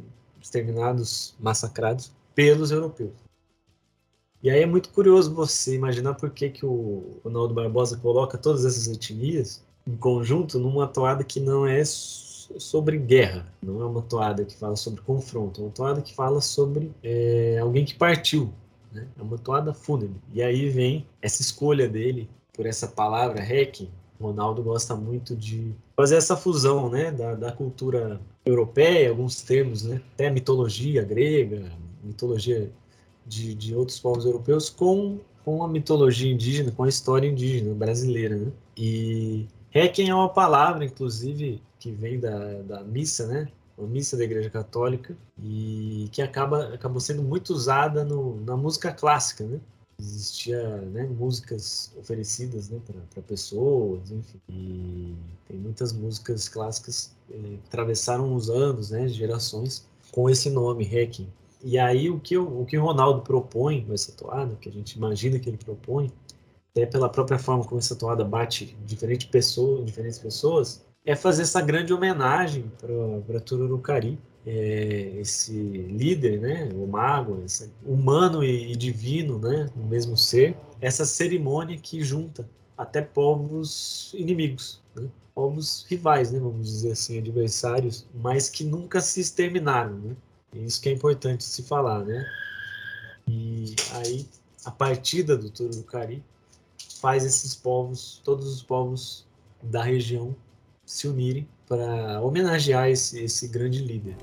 exterminados, 0.40 1.34
massacrados 1.38 2.12
pelos 2.34 2.70
europeus. 2.70 3.12
E 4.42 4.50
aí 4.50 4.62
é 4.62 4.66
muito 4.66 4.90
curioso 4.90 5.34
você 5.34 5.74
imaginar 5.74 6.14
por 6.14 6.30
que, 6.30 6.48
que 6.48 6.64
o 6.64 7.20
Ronaldo 7.24 7.52
Barbosa 7.52 7.96
coloca 7.96 8.38
todas 8.38 8.64
essas 8.64 8.86
etnias 8.86 9.64
em 9.86 9.96
conjunto 9.96 10.58
numa 10.58 10.86
toada 10.86 11.24
que 11.24 11.40
não 11.40 11.66
é 11.66 11.82
sobre 11.84 12.98
guerra, 12.98 13.52
não 13.62 13.82
é 13.82 13.84
uma 13.84 14.02
toada 14.02 14.44
que 14.44 14.54
fala 14.56 14.76
sobre 14.76 15.00
confronto, 15.02 15.60
é 15.60 15.64
uma 15.64 15.70
toada 15.70 16.00
que 16.00 16.14
fala 16.14 16.40
sobre 16.40 16.92
é, 17.02 17.58
alguém 17.60 17.84
que 17.84 17.94
partiu, 17.94 18.52
né? 18.92 19.06
É 19.18 19.22
uma 19.22 19.38
toada 19.38 19.72
fúnebre. 19.72 20.20
E 20.32 20.42
aí 20.42 20.68
vem 20.68 21.06
essa 21.20 21.42
escolha 21.42 21.88
dele 21.88 22.28
por 22.52 22.66
essa 22.66 22.88
palavra 22.88 23.40
hacking. 23.40 23.90
Ronaldo 24.20 24.62
gosta 24.62 24.96
muito 24.96 25.36
de 25.36 25.72
fazer 25.96 26.16
essa 26.16 26.36
fusão 26.36 26.90
né, 26.90 27.12
da, 27.12 27.34
da 27.34 27.52
cultura 27.52 28.20
europeia, 28.44 29.10
alguns 29.10 29.42
termos, 29.42 29.84
né, 29.84 30.00
até 30.14 30.28
mitologia 30.28 31.04
grega, 31.04 31.70
mitologia 32.02 32.70
de, 33.24 33.54
de 33.54 33.74
outros 33.74 34.00
povos 34.00 34.24
europeus, 34.24 34.70
com, 34.70 35.20
com 35.44 35.62
a 35.62 35.68
mitologia 35.68 36.32
indígena, 36.32 36.72
com 36.72 36.82
a 36.82 36.88
história 36.88 37.28
indígena 37.28 37.74
brasileira. 37.74 38.36
Né? 38.36 38.50
E 38.76 39.46
hacking 39.72 40.08
é 40.08 40.14
uma 40.14 40.28
palavra, 40.28 40.84
inclusive, 40.84 41.62
que 41.78 41.92
vem 41.92 42.18
da, 42.18 42.62
da 42.62 42.82
missa, 42.82 43.26
né? 43.26 43.48
Uma 43.78 43.88
missa 43.88 44.16
da 44.16 44.24
Igreja 44.24 44.50
Católica 44.50 45.16
e 45.42 46.08
que 46.12 46.20
acaba 46.20 46.74
acabou 46.74 47.00
sendo 47.00 47.22
muito 47.22 47.50
usada 47.50 48.04
no, 48.04 48.40
na 48.40 48.56
música 48.56 48.92
clássica, 48.92 49.44
né? 49.44 49.60
Existia 50.00 50.64
né, 50.82 51.04
músicas 51.04 51.92
oferecidas 51.98 52.68
né, 52.68 52.80
para 53.12 53.22
pessoas, 53.22 54.10
enfim. 54.10 54.40
E 54.48 55.14
tem 55.46 55.56
muitas 55.56 55.92
músicas 55.92 56.48
clássicas 56.48 57.12
eh, 57.30 57.56
atravessaram 57.66 58.32
os 58.32 58.48
anos, 58.48 58.90
né, 58.90 59.08
gerações, 59.08 59.84
com 60.12 60.30
esse 60.30 60.50
nome, 60.50 60.84
Hacking. 60.84 61.28
E 61.64 61.78
aí 61.78 62.08
o 62.08 62.20
que, 62.20 62.38
o 62.38 62.64
que 62.64 62.78
o 62.78 62.84
Ronaldo 62.84 63.22
propõe 63.22 63.84
com 63.84 63.92
essa 63.92 64.12
toada, 64.12 64.54
que 64.60 64.68
a 64.68 64.72
gente 64.72 64.92
imagina 64.92 65.38
que 65.40 65.50
ele 65.50 65.58
propõe, 65.58 66.12
até 66.70 66.86
pela 66.86 67.08
própria 67.08 67.38
forma 67.38 67.64
como 67.64 67.80
essa 67.80 67.96
toada 67.96 68.24
bate 68.24 68.76
diferentes 68.86 69.26
pessoas, 69.26 69.84
diferentes 69.84 70.18
pessoas, 70.20 70.86
é 71.08 71.16
fazer 71.16 71.40
essa 71.40 71.62
grande 71.62 71.90
homenagem 71.90 72.70
para 73.26 73.40
Tururucari, 73.40 74.18
é, 74.46 75.14
esse 75.18 75.54
líder, 75.54 76.38
né, 76.38 76.68
o 76.74 76.86
mago, 76.86 77.42
esse 77.46 77.72
humano 77.82 78.44
e, 78.44 78.72
e 78.72 78.76
divino, 78.76 79.38
né, 79.38 79.70
o 79.74 79.86
mesmo 79.86 80.18
ser, 80.18 80.54
essa 80.82 81.06
cerimônia 81.06 81.78
que 81.78 82.02
junta 82.02 82.46
até 82.76 83.00
povos 83.00 84.12
inimigos, 84.12 84.82
né, 84.94 85.08
povos 85.34 85.86
rivais, 85.88 86.30
né, 86.30 86.38
vamos 86.38 86.68
dizer 86.68 86.92
assim, 86.92 87.16
adversários, 87.16 88.06
mas 88.14 88.50
que 88.50 88.62
nunca 88.62 89.00
se 89.00 89.18
exterminaram, 89.18 89.96
né? 89.98 90.16
Isso 90.52 90.78
que 90.78 90.90
é 90.90 90.92
importante 90.92 91.42
se 91.42 91.62
falar, 91.62 92.04
né? 92.04 92.26
E 93.26 93.74
aí 93.92 94.26
a 94.62 94.70
partida 94.70 95.38
do 95.38 95.48
Tururucari 95.48 96.22
faz 97.00 97.24
esses 97.24 97.54
povos, 97.54 98.20
todos 98.22 98.46
os 98.46 98.62
povos 98.62 99.26
da 99.62 99.82
região 99.82 100.36
se 100.88 101.06
unirem 101.06 101.46
para 101.68 102.18
homenagear 102.22 102.88
esse, 102.88 103.22
esse 103.22 103.46
grande 103.46 103.84
líder. 103.84 104.16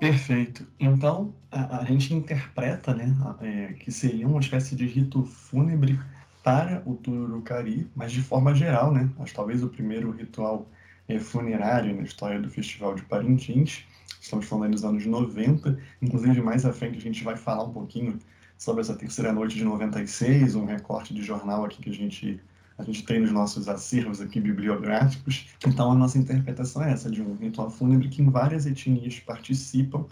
Perfeito. 0.00 0.66
Então, 0.80 1.34
a, 1.50 1.80
a 1.80 1.84
gente 1.84 2.14
interpreta 2.14 2.94
né, 2.94 3.14
é, 3.42 3.74
que 3.74 3.92
seria 3.92 4.26
uma 4.26 4.40
espécie 4.40 4.74
de 4.74 4.86
rito 4.86 5.24
fúnebre 5.24 6.00
para 6.42 6.82
o 6.86 6.94
Turukari, 6.94 7.86
mas 7.94 8.12
de 8.12 8.22
forma 8.22 8.54
geral, 8.54 8.94
né? 8.94 9.10
Mas 9.18 9.32
talvez 9.32 9.62
o 9.62 9.68
primeiro 9.68 10.10
ritual 10.10 10.66
é, 11.06 11.18
funerário 11.18 11.94
na 11.94 12.02
história 12.02 12.40
do 12.40 12.48
Festival 12.48 12.94
de 12.94 13.02
Parintins. 13.02 13.84
Estamos 14.18 14.46
falando 14.46 14.72
dos 14.72 14.84
anos 14.86 15.04
90. 15.04 15.78
Inclusive, 16.00 16.40
mais 16.40 16.64
à 16.64 16.72
frente, 16.72 16.96
a 16.96 17.00
gente 17.00 17.22
vai 17.22 17.36
falar 17.36 17.64
um 17.64 17.72
pouquinho 17.72 18.18
sobre 18.58 18.82
essa 18.82 18.94
terceira 18.94 19.32
noite 19.32 19.56
de 19.56 19.64
96, 19.64 20.54
um 20.54 20.64
recorte 20.64 21.14
de 21.14 21.22
jornal 21.22 21.64
aqui 21.64 21.82
que 21.82 21.90
a 21.90 21.94
gente 21.94 22.40
a 22.78 22.82
gente 22.82 23.04
tem 23.04 23.20
nos 23.20 23.32
nossos 23.32 23.68
acervos 23.68 24.20
aqui 24.20 24.38
bibliográficos. 24.38 25.46
Então, 25.66 25.90
a 25.90 25.94
nossa 25.94 26.18
interpretação 26.18 26.84
é 26.84 26.92
essa, 26.92 27.10
de 27.10 27.22
um 27.22 27.34
ritual 27.34 27.70
fúnebre 27.70 28.08
que 28.08 28.20
em 28.20 28.28
várias 28.28 28.66
etnias 28.66 29.18
participam, 29.18 30.04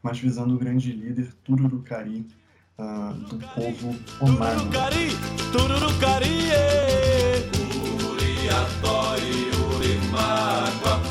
mas 0.00 0.20
visando 0.20 0.54
o 0.54 0.58
grande 0.58 0.92
líder 0.92 1.32
Tururucari, 1.42 2.24
uh, 2.78 3.14
do 3.24 3.38
povo 3.38 3.98
Omar. 4.20 4.54
Tururucari, 4.54 5.08
Tururucari, 5.50 6.42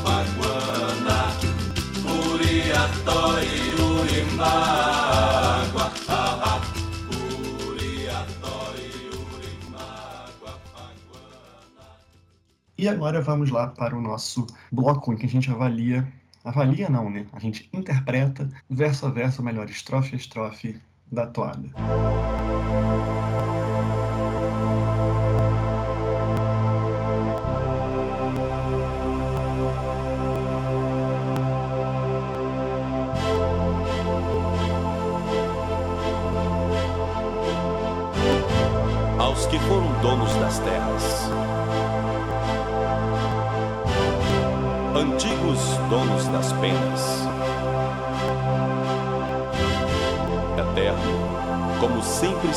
Paguana, 0.02 1.30
Uriatói, 2.04 3.46
E 12.82 12.88
agora 12.88 13.20
vamos 13.20 13.48
lá 13.48 13.68
para 13.68 13.96
o 13.96 14.02
nosso 14.02 14.44
bloco 14.72 15.12
em 15.12 15.16
que 15.16 15.24
a 15.24 15.28
gente 15.28 15.48
avalia, 15.48 16.04
avalia 16.44 16.88
não, 16.90 17.08
né? 17.08 17.24
A 17.32 17.38
gente 17.38 17.70
interpreta 17.72 18.50
verso 18.68 19.06
a 19.06 19.08
verso, 19.08 19.40
melhor, 19.40 19.70
estrofe 19.70 20.14
a 20.14 20.16
estrofe 20.16 20.80
da 21.06 21.24
toada. 21.24 21.70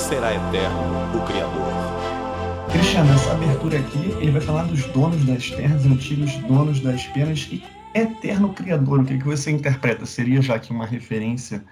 Será 0.07 0.35
eterno 0.35 1.17
o 1.17 1.25
Criador. 1.25 1.73
Cristiano, 2.71 3.09
nessa 3.11 3.31
abertura 3.31 3.79
aqui, 3.79 4.11
ele 4.21 4.29
vai 4.29 4.41
falar 4.41 4.65
dos 4.65 4.85
donos 4.89 5.25
das 5.25 5.49
terras, 5.49 5.83
antigos 5.83 6.35
donos 6.47 6.79
das 6.79 7.07
penas 7.07 7.49
e 7.51 7.63
eterno 7.95 8.53
Criador. 8.53 8.99
O 8.99 9.05
que, 9.05 9.17
que 9.17 9.25
você 9.25 9.49
interpreta? 9.49 10.05
Seria 10.05 10.43
já 10.43 10.59
que 10.59 10.71
uma 10.71 10.85
referência 10.85 11.65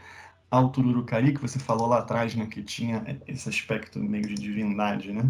ao 0.49 0.71
Tururucari, 0.71 1.35
que 1.35 1.41
você 1.41 1.59
falou 1.59 1.85
lá 1.85 1.99
atrás, 1.99 2.33
né, 2.33 2.47
que 2.47 2.63
tinha 2.63 3.19
esse 3.27 3.47
aspecto 3.47 3.99
meio 3.99 4.25
de 4.25 4.33
divindade, 4.33 5.13
né? 5.13 5.29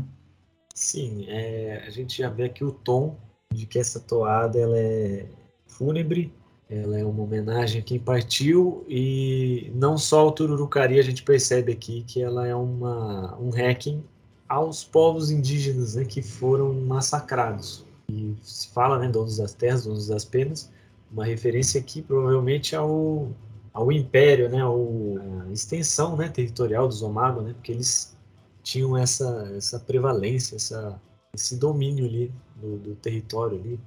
Sim, 0.74 1.25
é, 1.27 1.83
a 1.86 1.89
gente 1.89 2.17
já 2.17 2.29
vê 2.29 2.45
aqui 2.45 2.63
o 2.63 2.72
tom 2.72 3.17
de 3.53 3.65
que 3.65 3.79
essa 3.79 4.00
toada 4.00 4.57
ela 4.57 4.77
é 4.77 5.25
fúnebre, 5.67 6.33
ela 6.70 6.98
é 6.98 7.05
uma 7.05 7.24
homenagem 7.24 7.82
a 7.82 7.84
quem 7.84 8.00
partiu 8.00 8.86
e 8.88 9.72
não 9.75 9.98
só 9.98 10.22
ao 10.22 10.32
Tururucari, 10.32 11.00
a 11.00 11.03
gente 11.03 11.24
percebe 11.24 11.72
aqui 11.72 12.03
que 12.08 12.22
ela 12.22 12.48
é 12.48 12.55
uma, 12.55 13.37
um 13.40 13.50
hacking 13.50 14.03
aos 14.48 14.83
povos 14.83 15.29
indígenas 15.29 15.96
né, 15.96 16.05
que 16.05 16.22
foram 16.22 16.74
massacrados. 16.74 17.85
E 18.09 18.35
se 18.42 18.68
fala, 18.70 19.00
né, 19.00 19.07
donos 19.07 19.37
das 19.37 19.53
terras, 19.53 19.85
donos 19.85 20.07
das 20.07 20.25
penas, 20.25 20.72
uma 21.11 21.25
referência 21.25 21.79
aqui 21.79 22.01
provavelmente 22.01 22.75
ao, 22.75 23.31
ao 23.74 23.92
império, 23.92 24.50
né, 24.50 24.61
ao, 24.61 24.87
a 25.48 25.51
extensão 25.51 26.16
né, 26.16 26.29
territorial 26.29 26.87
dos 26.87 27.01
Omago, 27.01 27.42
né, 27.42 27.53
porque 27.53 27.72
eles 27.72 28.16
tinham 28.64 28.98
essa, 28.98 29.51
essa 29.55 29.79
prevalência, 29.79 30.55
essa, 30.55 31.00
esse 31.33 31.57
domínio 31.57 32.05
ali 32.05 32.31
do, 32.55 32.77
do 32.77 32.96
território 32.96 33.59
ali, 33.59 33.79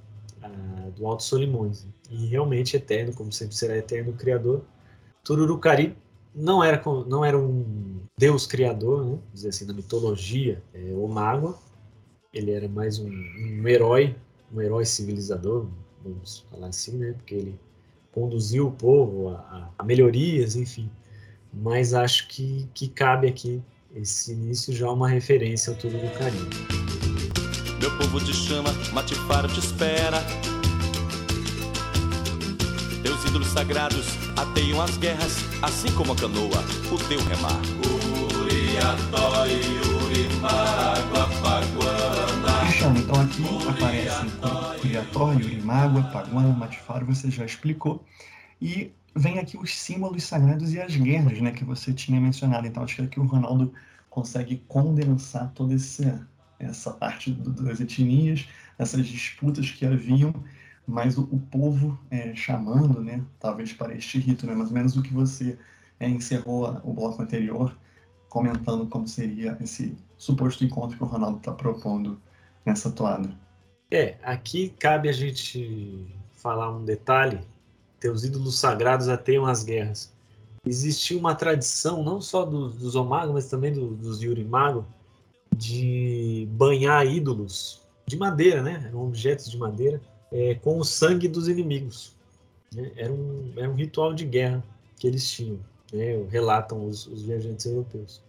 a, 0.46 0.90
do 0.90 1.06
Alto 1.06 1.22
Solimões. 1.22 1.86
E 2.10 2.26
realmente 2.26 2.76
eterno, 2.76 3.12
como 3.14 3.32
sempre 3.32 3.56
será 3.56 3.76
eterno 3.76 4.12
o 4.12 4.16
Criador. 4.16 4.64
Tururucari 5.24 5.96
não 6.34 6.62
era, 6.62 6.82
não 7.06 7.24
era 7.24 7.38
um 7.38 8.00
deus 8.16 8.46
criador, 8.46 9.04
né? 9.04 9.18
dizer 9.32 9.48
assim, 9.48 9.64
na 9.64 9.72
mitologia, 9.72 10.62
é, 10.74 10.92
o 10.94 11.08
Mágua. 11.08 11.58
Ele 12.32 12.50
era 12.50 12.68
mais 12.68 12.98
um, 12.98 13.08
um 13.08 13.66
herói, 13.66 14.14
um 14.52 14.60
herói 14.60 14.84
civilizador, 14.84 15.66
vamos 16.04 16.46
falar 16.50 16.68
assim, 16.68 16.98
né? 16.98 17.12
Porque 17.12 17.34
ele 17.34 17.58
conduziu 18.12 18.68
o 18.68 18.72
povo 18.72 19.30
a, 19.30 19.38
a, 19.38 19.70
a 19.78 19.84
melhorias, 19.84 20.54
enfim. 20.54 20.90
Mas 21.52 21.94
acho 21.94 22.28
que, 22.28 22.68
que 22.74 22.88
cabe 22.88 23.28
aqui 23.28 23.62
esse 23.94 24.32
início 24.32 24.74
já 24.74 24.90
uma 24.90 25.08
referência 25.08 25.72
ao 25.72 25.78
Tururucari. 25.78 26.85
Meu 27.86 27.98
povo 27.98 28.18
te 28.18 28.34
chama, 28.34 28.70
Matifaro 28.92 29.46
te 29.46 29.60
espera. 29.60 30.20
Teus 33.00 33.24
ídolos 33.24 33.46
sagrados 33.46 34.08
ateiam 34.36 34.82
as 34.82 34.96
guerras, 34.96 35.36
assim 35.62 35.92
como 35.92 36.12
a 36.12 36.16
canoa, 36.16 36.58
o 36.90 36.98
teu 37.06 37.20
remar. 37.20 37.60
Uriatói, 38.40 39.62
Paguana. 41.40 42.98
Então 42.98 43.20
aqui 43.20 43.44
aparecem 43.68 44.32
Uriatói, 44.84 45.36
Urimágua, 45.36 46.02
Paguana, 46.12 46.48
Matifaro, 46.48 47.06
você 47.06 47.30
já 47.30 47.44
explicou. 47.44 48.04
E 48.60 48.90
vem 49.14 49.38
aqui 49.38 49.56
os 49.56 49.72
símbolos 49.72 50.24
sagrados 50.24 50.74
e 50.74 50.80
as 50.80 50.96
guerras, 50.96 51.40
né, 51.40 51.52
que 51.52 51.64
você 51.64 51.92
tinha 51.92 52.20
mencionado. 52.20 52.66
Então 52.66 52.82
acho 52.82 52.96
que 52.96 53.02
aqui 53.02 53.20
o 53.20 53.26
Ronaldo 53.26 53.72
consegue 54.10 54.60
condensar 54.66 55.52
todo 55.54 55.72
esse 55.72 56.12
essa 56.58 56.90
parte 56.90 57.30
do, 57.30 57.50
das 57.50 57.80
etnias, 57.80 58.46
essas 58.78 59.06
disputas 59.06 59.70
que 59.70 59.86
haviam, 59.86 60.34
mas 60.86 61.18
o, 61.18 61.22
o 61.24 61.38
povo 61.38 61.98
é, 62.10 62.34
chamando, 62.34 63.00
né, 63.00 63.22
talvez 63.40 63.72
para 63.72 63.94
este 63.94 64.18
rito, 64.18 64.46
né, 64.46 64.54
mais 64.54 64.68
ou 64.68 64.74
menos 64.74 64.96
o 64.96 65.02
que 65.02 65.12
você 65.12 65.58
é, 65.98 66.08
encerrou 66.08 66.80
o 66.84 66.92
bloco 66.92 67.22
anterior, 67.22 67.76
comentando 68.28 68.86
como 68.86 69.08
seria 69.08 69.56
esse 69.60 69.96
suposto 70.16 70.64
encontro 70.64 70.96
que 70.96 71.02
o 71.02 71.06
Ronaldo 71.06 71.38
está 71.38 71.52
propondo 71.52 72.20
nessa 72.64 72.90
toada. 72.90 73.28
É, 73.90 74.16
aqui 74.22 74.70
cabe 74.78 75.08
a 75.08 75.12
gente 75.12 76.06
falar 76.34 76.70
um 76.70 76.84
detalhe, 76.84 77.40
teus 78.00 78.24
ídolos 78.24 78.58
sagrados 78.58 79.08
ateiam 79.08 79.46
as 79.46 79.62
guerras. 79.64 80.12
Existia 80.64 81.16
uma 81.16 81.34
tradição, 81.34 82.02
não 82.02 82.20
só 82.20 82.44
dos, 82.44 82.74
dos 82.76 82.96
Omago, 82.96 83.32
mas 83.32 83.48
também 83.48 83.72
do, 83.72 83.94
dos 83.94 84.20
Yurimago, 84.20 84.84
de 85.56 86.46
banhar 86.52 87.06
ídolos 87.06 87.82
de 88.06 88.16
madeira, 88.16 88.62
né? 88.62 88.90
Objetos 88.94 89.50
de 89.50 89.58
madeira 89.58 90.00
é, 90.30 90.54
com 90.54 90.78
o 90.78 90.84
sangue 90.84 91.28
dos 91.28 91.48
inimigos. 91.48 92.14
Né? 92.74 92.92
Era, 92.96 93.12
um, 93.12 93.52
era 93.56 93.68
um 93.68 93.74
ritual 93.74 94.14
de 94.14 94.24
guerra 94.24 94.62
que 94.98 95.06
eles 95.06 95.28
tinham, 95.30 95.58
né? 95.92 96.24
relatam 96.30 96.86
os, 96.86 97.06
os 97.06 97.22
viajantes 97.22 97.66
europeus. 97.66 98.22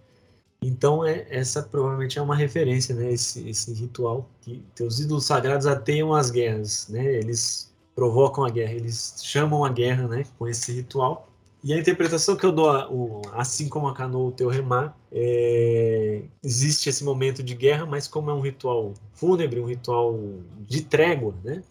Então, 0.62 1.06
é, 1.06 1.28
essa 1.30 1.62
provavelmente 1.62 2.18
é 2.18 2.22
uma 2.22 2.36
referência, 2.36 2.96
né? 2.96 3.12
Esse, 3.12 3.48
esse 3.48 3.74
ritual 3.74 4.28
que 4.42 4.64
teus 4.74 5.00
ídolos 5.00 5.26
sagrados 5.26 5.68
ateiam 5.68 6.14
as 6.14 6.32
guerras, 6.32 6.88
né? 6.90 7.06
Eles 7.06 7.72
provocam 7.96 8.44
a 8.44 8.50
guerra, 8.50 8.74
eles 8.74 9.16
chamam 9.24 9.64
a 9.64 9.70
guerra, 9.70 10.08
né? 10.08 10.26
Com 10.38 10.48
esse 10.48 10.72
ritual. 10.72 11.27
E 11.64 11.74
a 11.74 11.78
interpretação 11.78 12.36
que 12.36 12.46
eu 12.46 12.52
dou, 12.52 13.22
assim 13.34 13.68
como 13.68 13.88
a 13.88 13.94
canoa, 13.94 14.30
o 14.30 14.32
teu 14.32 14.48
remar, 14.48 14.96
é, 15.12 16.22
existe 16.44 16.88
esse 16.88 17.04
momento 17.04 17.42
de 17.42 17.56
guerra, 17.56 17.86
mas 17.86 18.08
como 18.08 18.30
é 18.30 18.34
um 18.34 18.42
ritual 18.42 18.94
fúnebre, 19.14 19.60
um 19.60 19.66
ritual 19.66 20.20
de 20.60 20.84
trégua, 20.84 21.34
né? 21.44 21.64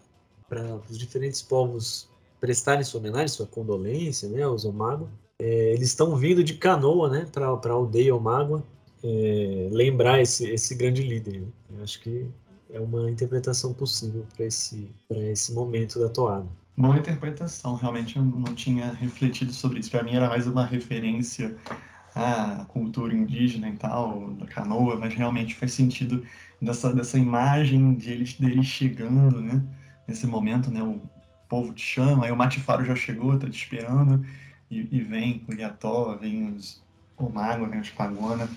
Para 0.49 0.81
os 0.91 0.99
diferentes 0.99 1.41
povos 1.41 2.09
prestarem 2.41 2.85
sua 2.85 3.01
homenagem, 3.01 3.29
sua 3.29 3.47
condolência, 3.47 4.29
né? 4.29 4.43
Aos 4.43 4.65
Omágua. 4.65 5.09
É, 5.39 5.73
eles 5.73 5.89
estão 5.89 6.17
vindo 6.17 6.43
de 6.43 6.55
canoa, 6.55 7.09
né? 7.09 7.27
Para 7.33 7.47
a 7.47 7.73
aldeia 7.73 8.15
Omágua, 8.15 8.65
é, 9.05 9.69
lembrar 9.71 10.21
esse, 10.21 10.51
esse 10.51 10.75
grande 10.75 11.03
líder. 11.03 11.43
Né? 11.43 11.49
Eu 11.79 11.85
acho 11.85 12.01
que 12.03 12.27
é 12.71 12.81
uma 12.81 13.09
interpretação 13.09 13.73
possível 13.73 14.27
para 14.35 14.47
esse, 14.47 14.91
esse 15.11 15.53
momento 15.53 16.01
da 16.01 16.09
toada 16.09 16.49
boa 16.77 16.97
interpretação. 16.99 17.75
Realmente 17.75 18.17
eu 18.17 18.25
não 18.25 18.55
tinha 18.55 18.93
refletido 18.93 19.53
sobre 19.53 19.81
isso. 19.81 19.91
Para 19.91 20.03
mim 20.03 20.15
era 20.15 20.29
mais 20.29 20.47
uma 20.47 20.65
referência 20.65 21.57
à 22.15 22.65
cultura 22.69 23.15
indígena 23.15 23.69
e 23.69 23.77
tal, 23.77 24.33
da 24.35 24.47
canoa, 24.47 24.97
mas 24.97 25.15
realmente 25.15 25.55
faz 25.55 25.73
sentido 25.73 26.25
dessa, 26.61 26.93
dessa 26.95 27.19
imagem 27.19 27.95
de 27.95 28.11
eles, 28.11 28.35
deles 28.35 28.67
chegando, 28.67 29.41
né? 29.41 29.63
Nesse 30.09 30.27
momento, 30.27 30.71
né? 30.71 30.83
O 30.83 31.01
povo 31.49 31.73
te 31.73 31.83
chama, 31.83 32.27
aí 32.27 32.33
o 32.33 32.37
Matifaro 32.37 32.85
já 32.85 32.95
chegou, 32.97 33.39
tá 33.39 33.49
te 33.49 33.57
esperando. 33.57 34.25
e, 34.71 34.89
e 34.91 35.01
vem 35.03 35.45
o 35.49 35.55
Iató, 35.55 36.17
vem 36.17 36.53
os, 36.55 36.83
o 37.17 37.29
Mago, 37.31 37.67
vem 37.67 37.81
os 37.81 37.91
Pagona, 37.91 38.49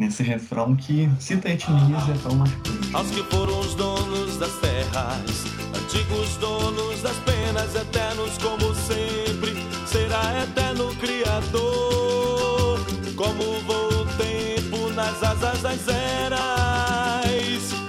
nesse 0.00 0.22
refrão 0.22 0.74
que 0.74 1.10
cita 1.20 1.50
etnias 1.50 2.08
é 2.08 2.14
tão 2.22 2.34
marcante. 2.34 2.90
Aos 2.94 3.10
que 3.10 3.22
foram 3.24 3.60
os 3.60 3.74
donos 3.74 4.38
das 4.38 4.52
terras, 4.54 5.44
antigos 5.76 6.36
donos 6.38 7.02
das 7.02 7.16
penas, 7.18 7.74
eternos 7.74 8.38
como 8.38 8.74
sempre, 8.74 9.54
será 9.86 10.42
eterno 10.42 10.94
Criador, 10.96 12.80
como 13.14 13.60
voa 13.66 14.02
o 14.02 14.06
tempo 14.16 14.88
nas 14.94 15.22
asas 15.22 15.60
das 15.60 15.86
eras. 15.86 16.40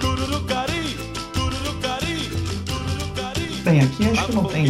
Tururucari, 0.02 0.98
tururucari, 1.32 2.30
tururucari. 2.66 3.46
Bem, 3.64 3.82
aqui 3.84 4.10
acho 4.10 4.26
que 4.26 4.36
não 4.36 4.44
tem 4.44 4.66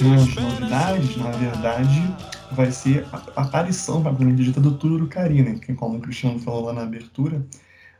grandes 0.00 0.34
novidades, 0.34 1.16
na 1.18 1.30
verdade, 1.32 2.14
vai 2.56 2.72
ser 2.72 3.06
a 3.12 3.42
aparição 3.42 4.02
propriamente 4.02 4.42
dita 4.42 4.60
do 4.60 4.76
Tururucari, 4.76 5.42
né? 5.42 5.58
Que, 5.58 5.74
como 5.74 5.98
o 5.98 6.00
Cristiano 6.00 6.38
falou 6.38 6.64
lá 6.64 6.72
na 6.72 6.82
abertura, 6.82 7.46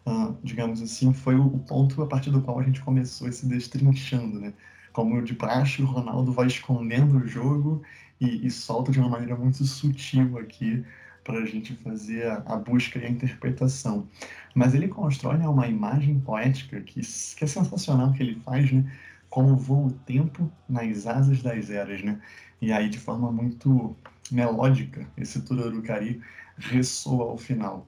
ah, 0.07 0.33
digamos 0.43 0.81
assim, 0.81 1.13
foi 1.13 1.37
o 1.37 1.51
ponto 1.69 2.03
a 2.03 2.07
partir 2.07 2.31
do 2.31 2.41
qual 2.41 2.59
a 2.59 2.63
gente 2.63 2.81
começou 2.81 3.29
esse 3.29 3.47
destrinchando, 3.47 4.41
né? 4.41 4.55
Como 4.93 5.23
de 5.23 5.35
praxe, 5.35 5.83
o 5.83 5.87
Ronaldo 5.87 6.33
vai 6.33 6.47
escondendo 6.47 7.19
o 7.19 7.29
jogo 7.29 7.83
e, 8.21 8.47
e 8.47 8.51
solta 8.51 8.91
de 8.91 8.99
uma 8.99 9.11
maneira 9.11 9.37
muito 9.37 9.63
sutil 9.65 10.39
aqui 10.39 10.83
para 11.23 11.41
a 11.41 11.45
gente 11.45 11.75
fazer 11.77 12.27
a, 12.27 12.37
a, 12.47 12.57
busca 12.57 12.99
e 12.99 13.05
a 13.05 13.11
interpretação. 13.11 14.09
Mas 14.55 14.75
ele 14.75 14.89
constrói 14.89 15.37
né, 15.37 15.47
uma 15.47 15.69
imagem 15.69 16.19
poética 16.21 16.81
que, 16.81 17.01
que 17.01 17.45
é 17.45 17.47
sensacional 17.47 18.13
que 18.13 18.23
ele 18.23 18.41
faz, 18.41 18.73
né? 18.73 18.91
Como 19.29 19.57
voa 19.57 19.89
o 19.89 19.93
tempo 19.93 20.51
nas 20.69 21.07
asas 21.07 21.43
das 21.43 21.69
eras, 21.69 22.03
né? 22.03 22.19
E 22.61 22.73
aí, 22.73 22.89
de 22.89 22.99
forma 22.99 23.31
muito 23.31 23.95
melódica, 24.35 25.07
esse 25.17 25.41
Tururucari 25.43 26.21
ressoa 26.57 27.25
ao 27.25 27.39
final. 27.39 27.87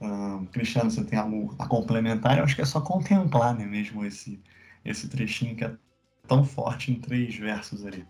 Uh, 0.00 0.46
Cristiano, 0.52 0.90
você 0.90 1.02
tem 1.04 1.18
algo 1.18 1.54
a 1.58 1.66
complementar? 1.66 2.38
Eu 2.38 2.44
acho 2.44 2.54
que 2.54 2.62
é 2.62 2.66
só 2.66 2.80
contemplar 2.80 3.54
né, 3.56 3.64
mesmo 3.64 4.04
esse, 4.04 4.40
esse 4.84 5.08
trechinho 5.08 5.56
que 5.56 5.64
é 5.64 5.74
tão 6.28 6.44
forte 6.44 6.92
em 6.92 7.00
três 7.00 7.34
versos 7.36 7.84
ali. 7.84 8.04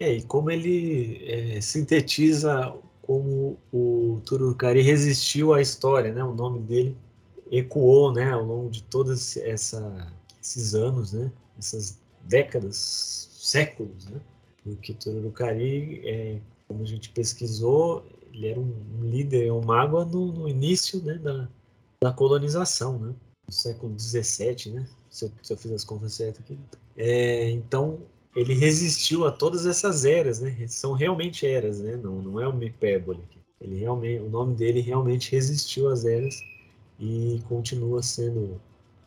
É, 0.00 0.14
e 0.14 0.22
como 0.22 0.50
ele 0.50 1.20
é, 1.24 1.60
sintetiza 1.60 2.74
como 3.02 3.58
o 3.72 4.20
Tururucari 4.26 4.82
resistiu 4.82 5.54
à 5.54 5.62
história, 5.62 6.12
né? 6.12 6.22
O 6.22 6.34
nome 6.34 6.60
dele 6.60 6.96
ecoou, 7.50 8.12
né, 8.12 8.30
ao 8.30 8.44
longo 8.44 8.70
de 8.70 8.82
todos 8.82 9.38
essa, 9.38 10.12
esses 10.42 10.74
anos, 10.74 11.14
né? 11.14 11.32
Essas 11.58 11.98
décadas, 12.24 13.30
séculos, 13.40 14.04
né? 14.10 14.20
Porque 14.62 14.92
Tururucari 14.92 16.02
é, 16.06 16.38
como 16.68 16.82
a 16.82 16.86
gente 16.86 17.08
pesquisou, 17.10 18.04
ele 18.32 18.48
era 18.48 18.60
um, 18.60 18.72
líder, 19.02 19.50
um 19.50 19.64
mago 19.64 20.04
no, 20.04 20.32
no 20.32 20.48
início 20.48 21.02
né, 21.02 21.14
da, 21.14 21.48
da 22.00 22.12
colonização, 22.12 22.98
né? 22.98 23.14
No 23.46 23.52
século 23.52 23.98
XVII, 23.98 24.74
né? 24.74 24.86
Se 25.10 25.24
eu, 25.24 25.32
se 25.42 25.52
eu 25.52 25.56
fiz 25.56 25.72
as 25.72 25.84
contas 25.84 26.12
certas 26.12 26.40
aqui. 26.42 26.58
É, 26.96 27.50
então, 27.50 27.98
ele 28.36 28.54
resistiu 28.54 29.26
a 29.26 29.32
todas 29.32 29.66
essas 29.66 30.04
eras, 30.04 30.40
né? 30.40 30.54
São 30.68 30.92
realmente 30.92 31.46
eras, 31.46 31.80
né? 31.80 31.96
Não, 31.96 32.22
não 32.22 32.40
é 32.40 32.46
uma 32.46 32.64
hipérbole. 32.64 33.22
Ele 33.60 33.78
realmente, 33.78 34.22
o 34.22 34.28
nome 34.28 34.54
dele 34.54 34.80
realmente 34.80 35.32
resistiu 35.32 35.88
às 35.88 36.04
eras 36.04 36.40
e 37.00 37.42
continua 37.48 38.02
sendo 38.02 38.60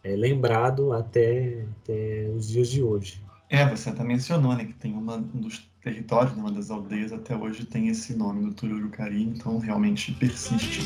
é, 0.04 0.16
lembrado 0.16 0.92
até, 0.92 1.66
até 1.84 2.30
os 2.36 2.50
dias 2.50 2.70
de 2.70 2.84
hoje. 2.84 3.22
É, 3.54 3.66
você 3.66 3.90
até 3.90 4.02
mencionou, 4.02 4.56
né, 4.56 4.64
que 4.64 4.72
tem 4.72 4.94
uma, 4.94 5.18
um 5.18 5.42
dos 5.42 5.70
territórios, 5.84 6.34
uma 6.38 6.50
das 6.50 6.72
aldeias, 6.72 7.12
até 7.12 7.36
hoje 7.36 7.66
tem 7.66 7.90
esse 7.90 8.16
nome 8.16 8.46
do 8.46 8.54
Tururucari, 8.54 9.24
então 9.24 9.60
realmente 9.60 10.14
persiste. 10.14 10.80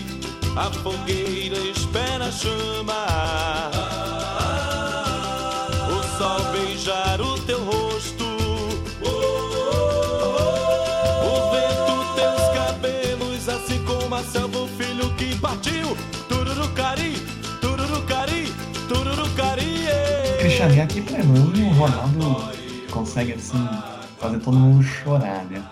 A 0.57 0.71
fogueira 0.71 1.59
espera 1.59 2.25
a 2.25 2.31
chama, 2.31 3.05
o 5.91 6.17
sol 6.17 6.51
beijar 6.53 7.21
o 7.21 7.39
teu 7.45 7.63
rosto, 7.63 8.25
o 11.21 11.51
vento 11.51 12.15
teus 12.15 12.49
cabelos, 12.57 13.47
assim 13.47 13.85
como 13.85 14.15
a 14.15 14.23
selva 14.23 14.57
o 14.57 14.67
filho 14.69 15.13
que 15.17 15.37
partiu. 15.39 15.95
Tururucari, 16.27 17.13
Cristiane, 20.45 20.79
aqui 20.79 21.01
pra 21.01 21.23
mim 21.23 21.63
o 21.63 21.69
Ronaldo 21.73 22.19
consegue 22.91 23.33
assim 23.33 23.57
fazer 24.19 24.39
todo 24.41 24.55
mundo 24.55 24.83
chorar, 24.83 25.43
né? 25.45 25.67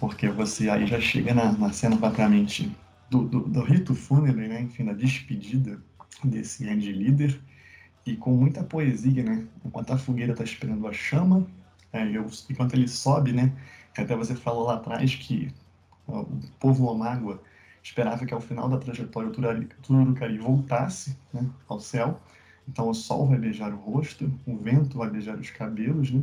Porque 0.00 0.26
você 0.26 0.70
aí 0.70 0.86
já 0.86 0.98
chega 0.98 1.34
na, 1.34 1.52
na 1.52 1.70
cena 1.70 1.98
propriamente 1.98 2.74
do, 3.10 3.24
do, 3.26 3.40
do, 3.40 3.62
rito 3.62 3.94
fúnebre, 3.94 4.48
né? 4.48 4.62
Enfim, 4.62 4.86
da 4.86 4.94
despedida 4.94 5.78
desse 6.24 6.64
grande 6.64 6.90
líder 6.92 7.38
e 8.06 8.16
com 8.16 8.30
muita 8.30 8.64
poesia, 8.64 9.22
né? 9.22 9.46
Enquanto 9.62 9.92
a 9.92 9.98
fogueira 9.98 10.32
está 10.32 10.44
esperando 10.44 10.88
a 10.88 10.94
chama, 10.94 11.46
é, 11.92 12.02
eu, 12.08 12.24
enquanto 12.48 12.72
ele 12.72 12.88
sobe, 12.88 13.34
né? 13.34 13.52
Até 13.94 14.16
você 14.16 14.34
falou 14.34 14.64
lá 14.64 14.76
atrás 14.76 15.14
que 15.14 15.52
ó, 16.08 16.22
o 16.22 16.40
povo 16.58 16.86
Omágua 16.86 17.42
esperava 17.82 18.24
que 18.24 18.32
ao 18.32 18.40
final 18.40 18.66
da 18.66 18.78
trajetória 18.78 19.28
o 19.28 19.32
Tururucari 19.82 20.38
voltasse 20.38 21.18
né, 21.34 21.46
ao 21.68 21.78
céu. 21.78 22.18
Então 22.68 22.88
o 22.88 22.94
sol 22.94 23.26
vai 23.28 23.38
beijar 23.38 23.72
o 23.72 23.76
rosto, 23.76 24.30
o 24.46 24.56
vento 24.56 24.98
vai 24.98 25.10
beijar 25.10 25.38
os 25.38 25.50
cabelos, 25.50 26.10
né? 26.10 26.22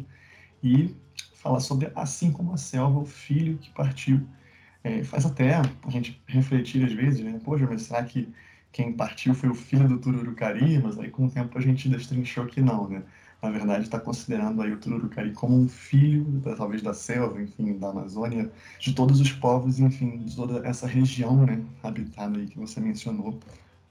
E 0.64 0.96
fala 1.36 1.60
sobre 1.60 1.92
assim 1.96 2.32
como 2.32 2.54
a 2.54 2.58
selva, 2.58 3.00
o 3.00 3.06
filho 3.06 3.58
que 3.58 3.70
partiu. 3.72 4.22
É, 4.84 5.04
faz 5.04 5.26
até 5.26 5.56
a 5.56 5.90
gente 5.90 6.22
refletir 6.28 6.84
às 6.86 6.94
vezes, 6.94 7.22
né? 7.24 7.40
Poxa, 7.44 7.66
mas 7.70 7.84
será 7.84 8.04
que 8.04 8.34
quem 8.72 8.92
partiu 8.92 9.34
foi 9.34 9.50
o 9.50 9.56
filho 9.56 9.88
do 9.88 10.00
Tururucari? 10.00 10.80
Mas 10.82 11.00
aí 11.00 11.10
com 11.10 11.26
o 11.26 11.30
tempo 11.30 11.58
a 11.58 11.62
gente 11.62 11.88
destrinchou 11.88 12.46
que 12.48 12.62
não, 12.62 12.90
né? 12.90 13.04
Na 13.42 13.50
verdade 13.52 13.84
está 13.84 14.00
considerando 14.00 14.62
aí 14.62 14.72
o 14.72 14.80
Tururucari 14.80 15.34
como 15.34 15.58
um 15.58 15.68
filho, 15.68 16.42
talvez 16.58 16.82
da 16.82 16.94
selva, 16.94 17.42
enfim, 17.42 17.78
da 17.78 17.90
Amazônia, 17.90 18.52
de 18.80 18.94
todos 18.94 19.20
os 19.20 19.32
povos, 19.34 19.80
enfim, 19.80 20.18
de 20.20 20.36
toda 20.36 20.66
essa 20.66 20.88
região, 20.88 21.46
né? 21.46 21.62
Habitada 21.84 22.40
aí 22.40 22.48
que 22.48 22.58
você 22.58 22.80
mencionou 22.80 23.38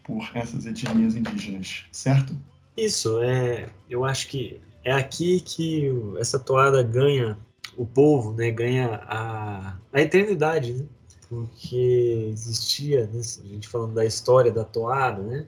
por 0.04 0.30
essas 0.34 0.66
etnias 0.66 1.14
indígenas, 1.14 1.84
certo? 1.92 2.36
Isso, 2.76 3.22
é, 3.22 3.68
eu 3.88 4.04
acho 4.04 4.28
que 4.28 4.60
é 4.84 4.92
aqui 4.92 5.40
que 5.40 5.90
essa 6.18 6.38
toada 6.38 6.82
ganha 6.82 7.38
o 7.76 7.86
povo, 7.86 8.32
né, 8.32 8.50
ganha 8.50 9.02
a, 9.06 9.76
a 9.92 10.00
eternidade, 10.00 10.74
né? 10.74 10.84
porque 11.28 12.28
existia, 12.30 13.06
né, 13.06 13.20
a 13.20 13.48
gente 13.48 13.68
falando 13.68 13.94
da 13.94 14.04
história 14.04 14.52
da 14.52 14.64
toada, 14.64 15.22
né, 15.22 15.46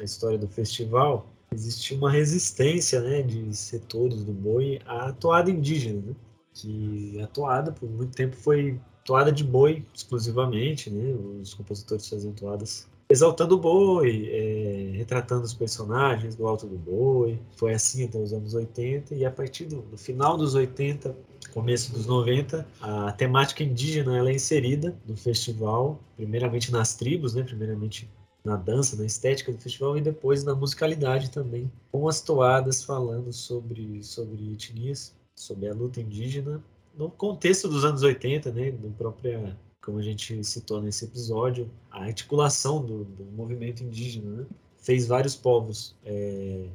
a 0.00 0.04
história 0.04 0.38
do 0.38 0.48
festival, 0.48 1.26
existia 1.52 1.96
uma 1.96 2.10
resistência 2.10 3.00
né, 3.00 3.22
de 3.22 3.54
setores 3.54 4.24
do 4.24 4.32
boi 4.32 4.80
à 4.86 5.12
toada 5.12 5.50
indígena, 5.50 6.00
né, 6.00 6.14
que 6.54 7.20
a 7.20 7.26
toada 7.26 7.72
por 7.72 7.88
muito 7.90 8.14
tempo 8.14 8.36
foi 8.36 8.80
toada 9.04 9.30
de 9.30 9.44
boi 9.44 9.84
exclusivamente, 9.92 10.90
né, 10.90 11.14
os 11.40 11.52
compositores 11.54 12.08
faziam 12.08 12.32
toadas 12.32 12.88
exaltando 13.08 13.54
o 13.54 13.58
boi, 13.58 14.28
é, 14.30 14.96
retratando 14.96 15.44
os 15.44 15.54
personagens 15.54 16.36
do 16.36 16.46
Alto 16.46 16.66
do 16.66 16.76
Boi. 16.76 17.40
Foi 17.56 17.72
assim 17.72 18.04
até 18.04 18.18
os 18.18 18.32
anos 18.32 18.54
80, 18.54 19.14
e 19.14 19.24
a 19.24 19.30
partir 19.30 19.64
do, 19.64 19.80
do, 19.80 19.96
final 19.96 20.36
dos 20.36 20.54
80, 20.54 21.16
começo 21.52 21.92
dos 21.92 22.06
90, 22.06 22.66
a 22.80 23.12
temática 23.12 23.64
indígena 23.64 24.16
ela 24.16 24.30
é 24.30 24.34
inserida 24.34 24.94
no 25.06 25.16
festival, 25.16 25.98
primeiramente 26.16 26.70
nas 26.70 26.94
tribos, 26.94 27.34
né? 27.34 27.42
primeiramente 27.42 28.08
na 28.44 28.56
dança, 28.56 28.96
na 28.96 29.04
estética 29.04 29.52
do 29.52 29.58
festival 29.58 29.96
e 29.96 30.00
depois 30.00 30.44
na 30.44 30.54
musicalidade 30.54 31.30
também, 31.30 31.70
com 31.90 32.08
as 32.08 32.20
toadas 32.20 32.84
falando 32.84 33.32
sobre, 33.32 34.02
sobre 34.02 34.52
etnias, 34.52 35.14
sobre 35.34 35.68
a 35.68 35.74
luta 35.74 36.00
indígena, 36.00 36.62
no 36.96 37.10
contexto 37.10 37.68
dos 37.68 37.84
anos 37.84 38.02
80, 38.02 38.50
né, 38.52 38.70
do 38.70 38.90
própria 38.90 39.56
como 39.82 39.98
a 39.98 40.02
gente 40.02 40.42
citou 40.44 40.82
nesse 40.82 41.04
episódio, 41.04 41.70
a 41.90 42.04
articulação 42.04 42.84
do, 42.84 43.04
do 43.04 43.24
movimento 43.24 43.82
indígena, 43.82 44.42
né? 44.42 44.46
fez 44.78 45.06
vários 45.06 45.34
povos 45.34 45.94
é, 46.04 46.66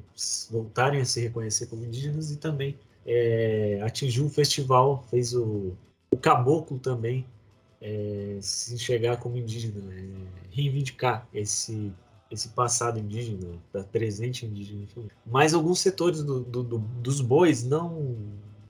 voltarem 0.49 1.01
a 1.01 1.05
se 1.05 1.21
reconhecer 1.21 1.67
como 1.67 1.83
indígenas 1.83 2.31
e 2.31 2.37
também 2.37 2.77
é, 3.05 3.79
atingiu 3.83 4.25
o 4.25 4.29
festival, 4.29 5.03
fez 5.09 5.33
o, 5.33 5.73
o 6.11 6.17
caboclo 6.17 6.79
também 6.79 7.25
é, 7.81 8.37
se 8.41 8.75
enxergar 8.75 9.17
como 9.17 9.37
indígena, 9.37 9.81
é, 9.93 10.05
reivindicar 10.51 11.27
esse 11.33 11.91
esse 12.33 12.49
passado 12.49 12.97
indígena, 12.97 13.59
da 13.71 13.83
presente 13.83 14.43
indígena. 14.43 14.87
Mas 15.23 15.53
alguns 15.53 15.79
setores 15.79 16.23
do, 16.23 16.39
do, 16.39 16.63
do, 16.63 16.77
dos 16.79 17.21
bois 17.21 17.63
não 17.63 18.17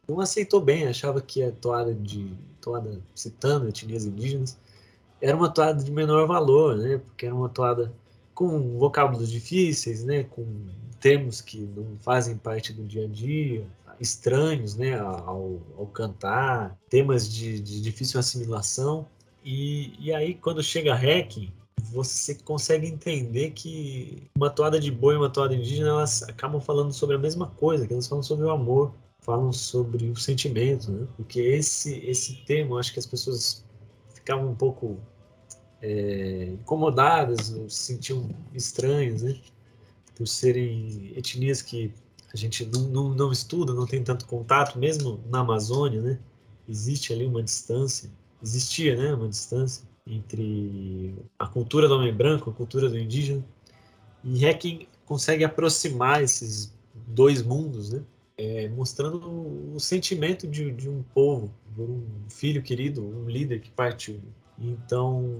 não 0.05 0.19
aceitou 0.19 0.59
bem, 0.59 0.85
achava 0.85 1.21
que 1.21 1.41
a 1.41 1.49
toada 1.49 1.93
de 1.93 2.35
toada 2.63 3.01
citando 3.13 3.67
etnias 3.67 4.05
indígenas 4.05 4.57
era 5.23 5.37
uma 5.37 5.49
toada 5.49 5.81
de 5.81 5.89
menor 5.89 6.27
valor, 6.27 6.75
né? 6.75 6.97
Porque 6.97 7.25
era 7.25 7.33
uma 7.33 7.47
toada 7.47 7.93
com 8.33 8.77
vocábulos 8.77 9.31
difíceis, 9.31 10.03
né? 10.03 10.23
Com 10.23 10.45
termos 10.99 11.39
que 11.39 11.59
não 11.59 11.97
fazem 12.01 12.35
parte 12.35 12.73
do 12.73 12.83
dia 12.83 13.05
a 13.05 13.07
dia, 13.07 13.65
estranhos, 14.01 14.75
né? 14.75 14.99
Ao, 14.99 15.61
ao 15.77 15.87
cantar, 15.87 16.77
temas 16.89 17.31
de, 17.31 17.57
de 17.61 17.81
difícil 17.81 18.19
assimilação. 18.19 19.07
E, 19.45 19.93
e 19.97 20.13
aí, 20.13 20.33
quando 20.33 20.61
chega 20.61 20.93
Hack, 20.93 21.49
você 21.81 22.35
consegue 22.35 22.87
entender 22.87 23.51
que 23.51 24.23
uma 24.35 24.49
toada 24.49 24.77
de 24.77 24.91
boi 24.91 25.15
e 25.15 25.17
uma 25.17 25.29
toada 25.29 25.55
indígena, 25.55 25.87
elas 25.87 26.23
acabam 26.23 26.59
falando 26.59 26.91
sobre 26.91 27.15
a 27.15 27.19
mesma 27.19 27.47
coisa, 27.47 27.87
que 27.87 27.93
elas 27.93 28.07
falam 28.07 28.23
sobre 28.23 28.45
o 28.45 28.49
amor, 28.49 28.93
falam 29.23 29.51
sobre 29.51 30.09
o 30.09 30.15
sentimento, 30.15 30.91
né? 30.91 31.07
Porque 31.17 31.39
esse, 31.39 31.97
esse 32.05 32.43
termo, 32.45 32.77
acho 32.77 32.93
que 32.93 32.99
as 32.99 33.05
pessoas 33.05 33.65
ficavam 34.13 34.51
um 34.51 34.55
pouco 34.55 34.99
é, 35.81 36.49
incomodadas, 36.53 37.47
se 37.67 37.69
sentiam 37.69 38.29
estranhas, 38.53 39.23
né? 39.23 39.39
Por 40.15 40.27
serem 40.27 41.13
etnias 41.15 41.61
que 41.61 41.93
a 42.33 42.37
gente 42.37 42.65
não, 42.65 42.81
não, 42.83 43.09
não 43.09 43.31
estuda, 43.31 43.73
não 43.73 43.85
tem 43.85 44.03
tanto 44.03 44.25
contato, 44.27 44.77
mesmo 44.77 45.19
na 45.29 45.39
Amazônia, 45.39 46.01
né? 46.01 46.19
Existe 46.67 47.11
ali 47.11 47.25
uma 47.25 47.43
distância 47.43 48.09
existia 48.43 48.95
né, 48.95 49.13
uma 49.13 49.29
distância 49.29 49.87
entre 50.05 51.15
a 51.39 51.47
cultura 51.47 51.87
do 51.87 51.95
homem 51.95 52.13
branco, 52.13 52.49
a 52.49 52.53
cultura 52.53 52.89
do 52.89 52.99
indígena, 52.99 53.43
e 54.21 54.45
Hacking 54.45 54.85
consegue 55.05 55.45
aproximar 55.45 56.21
esses 56.21 56.73
dois 57.07 57.41
mundos, 57.41 57.89
né, 57.91 58.03
é, 58.37 58.67
mostrando 58.69 59.73
o 59.75 59.79
sentimento 59.79 60.47
de, 60.47 60.71
de, 60.71 60.89
um 60.89 61.03
povo, 61.13 61.53
por 61.75 61.89
um 61.89 62.05
filho 62.29 62.61
querido, 62.61 63.05
um 63.05 63.29
líder 63.29 63.59
que 63.59 63.71
partiu. 63.71 64.19
Então, 64.57 65.39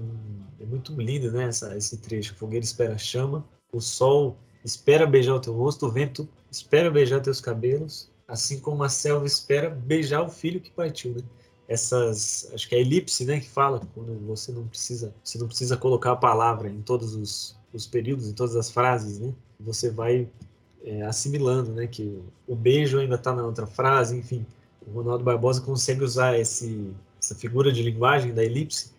é 0.60 0.64
muito 0.64 0.92
lindo 1.00 1.30
né, 1.30 1.44
essa, 1.44 1.76
esse 1.76 1.98
trecho. 1.98 2.32
A 2.32 2.36
fogueira 2.36 2.64
espera 2.64 2.94
a 2.94 2.98
chama, 2.98 3.44
o 3.72 3.80
sol 3.80 4.36
espera 4.64 5.06
beijar 5.06 5.34
o 5.34 5.40
teu 5.40 5.54
rosto, 5.54 5.86
o 5.86 5.90
vento 5.90 6.28
espera 6.50 6.90
beijar 6.90 7.20
teus 7.20 7.40
cabelos, 7.40 8.10
assim 8.26 8.58
como 8.60 8.82
a 8.82 8.88
selva 8.88 9.26
espera 9.26 9.70
beijar 9.70 10.22
o 10.22 10.28
filho 10.28 10.60
que 10.60 10.70
partiu. 10.70 11.14
Né? 11.14 11.22
essas, 11.68 12.50
acho 12.52 12.68
que 12.68 12.74
é 12.74 12.78
a 12.78 12.80
elipse, 12.80 13.24
né, 13.24 13.40
que 13.40 13.48
fala 13.48 13.80
quando 13.94 14.18
você 14.26 14.52
não 14.52 14.66
precisa, 14.66 15.14
você 15.22 15.38
não 15.38 15.46
precisa 15.46 15.76
colocar 15.76 16.12
a 16.12 16.16
palavra 16.16 16.68
em 16.68 16.82
todos 16.82 17.14
os, 17.14 17.56
os 17.72 17.86
períodos, 17.86 18.28
em 18.28 18.34
todas 18.34 18.54
as 18.56 18.70
frases, 18.70 19.18
né? 19.18 19.32
Você 19.60 19.90
vai 19.90 20.28
é, 20.84 21.02
assimilando, 21.02 21.72
né, 21.72 21.86
que 21.86 22.22
o 22.46 22.54
beijo 22.54 22.98
ainda 22.98 23.14
está 23.14 23.34
na 23.34 23.44
outra 23.44 23.66
frase, 23.66 24.16
enfim. 24.16 24.44
O 24.86 24.92
Ronaldo 24.92 25.24
Barbosa 25.24 25.60
consegue 25.62 26.04
usar 26.04 26.38
esse, 26.38 26.92
essa 27.20 27.34
figura 27.34 27.72
de 27.72 27.82
linguagem 27.82 28.34
da 28.34 28.44
elipse 28.44 28.92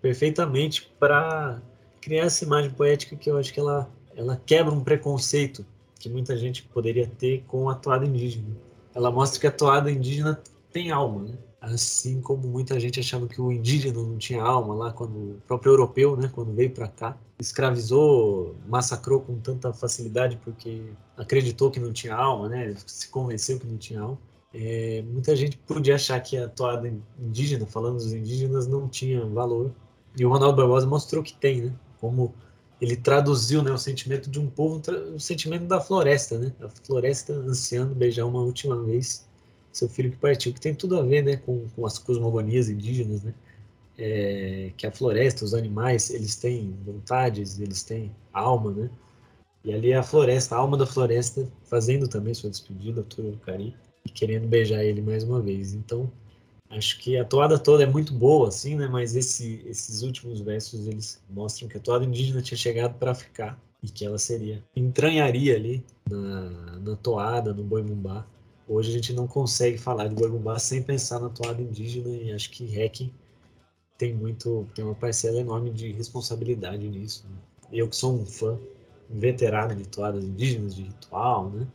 perfeitamente 0.00 0.90
para 0.98 1.60
criar 2.00 2.24
essa 2.24 2.44
imagem 2.44 2.70
poética 2.70 3.16
que 3.16 3.30
eu 3.30 3.36
acho 3.36 3.52
que 3.52 3.60
ela, 3.60 3.88
ela 4.16 4.40
quebra 4.44 4.72
um 4.72 4.82
preconceito 4.82 5.64
que 5.98 6.08
muita 6.08 6.36
gente 6.36 6.64
poderia 6.64 7.06
ter 7.06 7.44
com 7.46 7.68
a 7.68 7.74
toada 7.74 8.04
indígena. 8.04 8.56
Ela 8.94 9.10
mostra 9.10 9.40
que 9.40 9.46
a 9.46 9.52
toada 9.52 9.90
indígena 9.90 10.40
tem 10.72 10.90
alma, 10.90 11.22
né? 11.22 11.34
Assim 11.62 12.20
como 12.20 12.48
muita 12.48 12.78
gente 12.80 12.98
achava 12.98 13.28
que 13.28 13.40
o 13.40 13.52
indígena 13.52 14.02
não 14.02 14.18
tinha 14.18 14.42
alma 14.42 14.74
lá 14.74 14.92
quando 14.92 15.14
o 15.16 15.42
próprio 15.46 15.70
europeu, 15.70 16.16
né, 16.16 16.28
quando 16.32 16.52
veio 16.52 16.70
para 16.70 16.88
cá, 16.88 17.16
escravizou, 17.38 18.56
massacrou 18.68 19.20
com 19.20 19.38
tanta 19.38 19.72
facilidade 19.72 20.36
porque 20.42 20.82
acreditou 21.16 21.70
que 21.70 21.78
não 21.78 21.92
tinha 21.92 22.16
alma, 22.16 22.48
né, 22.48 22.74
se 22.84 23.08
convenceu 23.08 23.60
que 23.60 23.66
não 23.66 23.76
tinha 23.78 24.00
alma. 24.00 24.18
É, 24.52 25.02
muita 25.06 25.36
gente 25.36 25.56
podia 25.56 25.94
achar 25.94 26.18
que 26.20 26.36
a 26.36 26.48
toada 26.48 26.92
indígena, 27.18 27.64
falando 27.64 27.96
dos 27.96 28.12
indígenas, 28.12 28.66
não 28.66 28.88
tinha 28.88 29.24
valor. 29.24 29.72
E 30.18 30.26
o 30.26 30.28
Ronaldo 30.28 30.56
Barbosa 30.56 30.86
mostrou 30.86 31.22
que 31.22 31.32
tem, 31.32 31.62
né? 31.62 31.72
Como 31.98 32.34
ele 32.78 32.96
traduziu 32.96 33.62
né, 33.62 33.70
o 33.72 33.78
sentimento 33.78 34.28
de 34.28 34.38
um 34.38 34.46
povo, 34.46 34.82
o 35.14 35.18
sentimento 35.18 35.64
da 35.64 35.80
floresta, 35.80 36.38
né? 36.38 36.52
A 36.60 36.68
floresta 36.68 37.32
ansiando 37.32 37.94
beijar 37.94 38.26
uma 38.26 38.40
última 38.40 38.76
vez 38.82 39.26
seu 39.72 39.88
filho 39.88 40.10
que 40.10 40.16
partiu, 40.16 40.52
que 40.52 40.60
tem 40.60 40.74
tudo 40.74 40.98
a 40.98 41.02
ver 41.02 41.22
né, 41.22 41.36
com, 41.36 41.66
com 41.74 41.86
as 41.86 41.98
cosmogonias 41.98 42.68
indígenas, 42.68 43.22
né? 43.22 43.34
É, 43.98 44.72
que 44.76 44.86
a 44.86 44.90
floresta, 44.90 45.44
os 45.44 45.54
animais, 45.54 46.10
eles 46.10 46.34
têm 46.36 46.74
vontades, 46.84 47.60
eles 47.60 47.82
têm 47.82 48.10
alma, 48.32 48.72
né? 48.72 48.90
E 49.64 49.72
ali 49.72 49.92
é 49.92 49.96
a 49.96 50.02
floresta, 50.02 50.56
a 50.56 50.58
alma 50.58 50.76
da 50.76 50.86
floresta, 50.86 51.48
fazendo 51.64 52.08
também 52.08 52.34
sua 52.34 52.50
despedida, 52.50 53.02
Turo 53.02 53.38
Cari, 53.38 53.76
e 54.04 54.10
querendo 54.10 54.48
beijar 54.48 54.84
ele 54.84 55.00
mais 55.00 55.22
uma 55.22 55.40
vez. 55.40 55.72
Então, 55.72 56.10
acho 56.68 56.98
que 56.98 57.16
a 57.16 57.24
toada 57.24 57.58
toda 57.58 57.84
é 57.84 57.86
muito 57.86 58.12
boa, 58.12 58.48
assim, 58.48 58.74
né? 58.74 58.88
Mas 58.88 59.14
esse, 59.14 59.62
esses 59.66 60.02
últimos 60.02 60.40
versos, 60.40 60.86
eles 60.86 61.22
mostram 61.30 61.68
que 61.68 61.76
a 61.76 61.80
toada 61.80 62.04
indígena 62.04 62.42
tinha 62.42 62.58
chegado 62.58 62.98
para 62.98 63.14
ficar 63.14 63.60
e 63.82 63.88
que 63.88 64.04
ela 64.04 64.18
seria, 64.18 64.62
entranharia 64.74 65.56
ali 65.56 65.84
na, 66.08 66.78
na 66.78 66.96
toada, 66.96 67.52
no 67.52 67.62
boi 67.62 67.82
bumbá, 67.82 68.26
Hoje 68.68 68.90
a 68.90 68.92
gente 68.92 69.12
não 69.12 69.26
consegue 69.26 69.76
falar 69.76 70.08
de 70.08 70.14
Boi 70.14 70.30
sem 70.58 70.82
pensar 70.82 71.18
na 71.18 71.28
toada 71.28 71.60
indígena 71.60 72.08
e 72.08 72.32
acho 72.32 72.50
que 72.50 72.64
Hacking 72.64 73.12
tem 73.98 74.14
muito, 74.14 74.66
tem 74.74 74.84
uma 74.84 74.94
parcela 74.94 75.40
enorme 75.40 75.70
de 75.70 75.92
responsabilidade 75.92 76.88
nisso. 76.88 77.26
Né? 77.28 77.36
Eu 77.72 77.88
que 77.88 77.96
sou 77.96 78.14
um 78.14 78.26
fã 78.26 78.58
veterano 79.10 79.74
de 79.74 79.86
toadas 79.86 80.24
indígenas, 80.24 80.74
de 80.74 80.82
ritual, 80.82 81.50
né? 81.50 81.66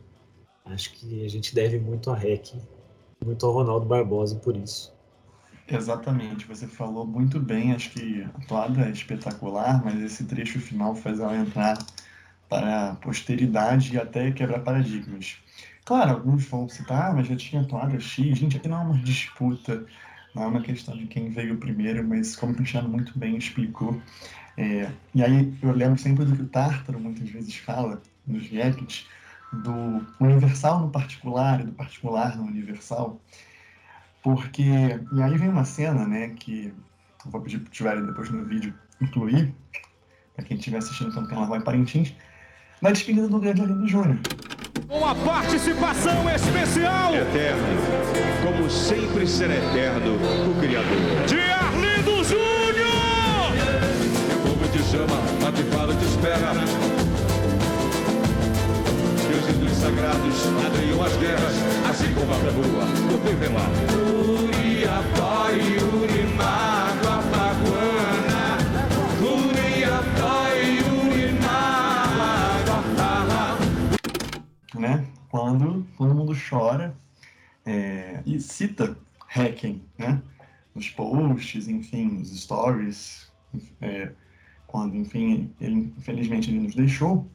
Acho 0.64 0.92
que 0.92 1.24
a 1.24 1.28
gente 1.28 1.54
deve 1.54 1.78
muito 1.78 2.10
a 2.10 2.14
Hacking, 2.14 2.60
muito 3.24 3.46
ao 3.46 3.52
Ronaldo 3.52 3.86
Barbosa 3.86 4.36
por 4.36 4.56
isso. 4.56 4.92
Exatamente, 5.66 6.46
você 6.46 6.66
falou 6.66 7.06
muito 7.06 7.38
bem, 7.38 7.72
acho 7.72 7.90
que 7.90 8.22
a 8.22 8.46
toada 8.46 8.86
é 8.86 8.90
espetacular, 8.90 9.84
mas 9.84 10.00
esse 10.00 10.24
trecho 10.24 10.58
final 10.60 10.94
faz 10.94 11.20
ela 11.20 11.36
entrar 11.36 11.78
para 12.48 12.90
a 12.90 12.94
posteridade 12.96 13.94
e 13.94 13.98
até 13.98 14.30
quebrar 14.32 14.60
paradigmas. 14.60 15.36
Claro, 15.88 16.10
alguns 16.10 16.44
vão 16.44 16.68
citar, 16.68 17.10
ah, 17.10 17.14
mas 17.14 17.28
já 17.28 17.34
tinha 17.34 17.64
toada 17.64 17.98
X. 17.98 18.38
Gente, 18.38 18.58
aqui 18.58 18.68
não 18.68 18.76
é 18.76 18.84
uma 18.84 18.98
disputa, 18.98 19.86
não 20.34 20.42
é 20.42 20.46
uma 20.46 20.60
questão 20.60 20.94
de 20.94 21.06
quem 21.06 21.30
veio 21.30 21.56
primeiro, 21.56 22.06
mas 22.06 22.36
como 22.36 22.52
o 22.52 22.54
Cristiano 22.54 22.90
muito 22.90 23.18
bem 23.18 23.38
explicou. 23.38 23.98
É, 24.54 24.90
e 25.14 25.24
aí 25.24 25.50
eu 25.62 25.72
lembro 25.72 25.98
sempre 25.98 26.26
do 26.26 26.36
que 26.36 26.42
o 26.42 26.46
Tártaro 26.46 27.00
muitas 27.00 27.30
vezes 27.30 27.56
fala 27.56 28.02
nos 28.26 28.46
reacts, 28.50 29.06
do 29.50 30.04
universal 30.20 30.78
no 30.80 30.90
particular 30.90 31.62
e 31.62 31.64
do 31.64 31.72
particular 31.72 32.36
no 32.36 32.42
universal. 32.42 33.18
Porque, 34.22 35.00
e 35.10 35.22
aí 35.22 35.38
vem 35.38 35.48
uma 35.48 35.64
cena, 35.64 36.06
né, 36.06 36.34
que 36.38 36.70
eu 37.24 37.30
vou 37.30 37.40
pedir 37.40 37.60
para 37.60 37.98
o 37.98 38.06
depois 38.08 38.28
no 38.28 38.44
vídeo 38.44 38.74
incluir, 39.00 39.54
para 40.36 40.44
quem 40.44 40.58
estiver 40.58 40.76
assistindo 40.76 41.08
então 41.12 41.26
tem 41.26 41.38
lá 41.38 41.56
em 41.56 41.62
Parintins, 41.62 42.14
na 42.82 42.90
despedida 42.90 43.26
do 43.26 43.40
grande 43.40 43.62
Arlindo 43.62 43.88
Júnior. 43.88 44.18
Uma 44.90 45.14
participação 45.14 46.30
especial. 46.30 47.14
Eterno, 47.14 47.76
como 48.42 48.70
sempre 48.70 49.26
será 49.26 49.54
eterno 49.54 50.14
o 50.14 50.58
Criador. 50.58 50.96
De 51.26 51.38
Arlindo 51.38 52.24
Júnior! 52.24 53.52
O 54.32 54.48
povo 54.48 54.66
te 54.72 54.82
chama, 54.84 55.18
a 55.46 55.52
te 55.52 55.62
fala, 55.64 55.94
te 55.94 56.04
espera. 56.06 56.54
Os 59.30 59.48
ídolos 59.50 59.76
sagrados 59.76 60.46
adriam 60.66 61.04
as 61.04 61.16
guerras, 61.18 61.54
assim 61.90 62.14
como 62.14 62.32
a 62.32 62.36
rua 62.36 62.86
do 63.10 63.18
Pivemar. 63.28 63.70
Uriapá 63.92 65.52
e 65.52 65.84
Urimá, 65.84 66.77
Quando 75.30 75.86
todo 75.96 76.14
mundo 76.14 76.32
chora 76.48 76.96
é, 77.64 78.22
e 78.24 78.40
cita 78.40 78.96
Hacking, 79.28 79.82
né? 79.98 80.22
Nos 80.74 80.88
posts, 80.90 81.68
enfim, 81.68 82.06
nos 82.06 82.30
stories, 82.40 83.30
é, 83.80 84.12
quando, 84.66 84.96
enfim, 84.96 85.52
ele, 85.60 85.92
infelizmente 85.98 86.50
ele 86.50 86.60
nos 86.60 86.74
deixou. 86.74 87.26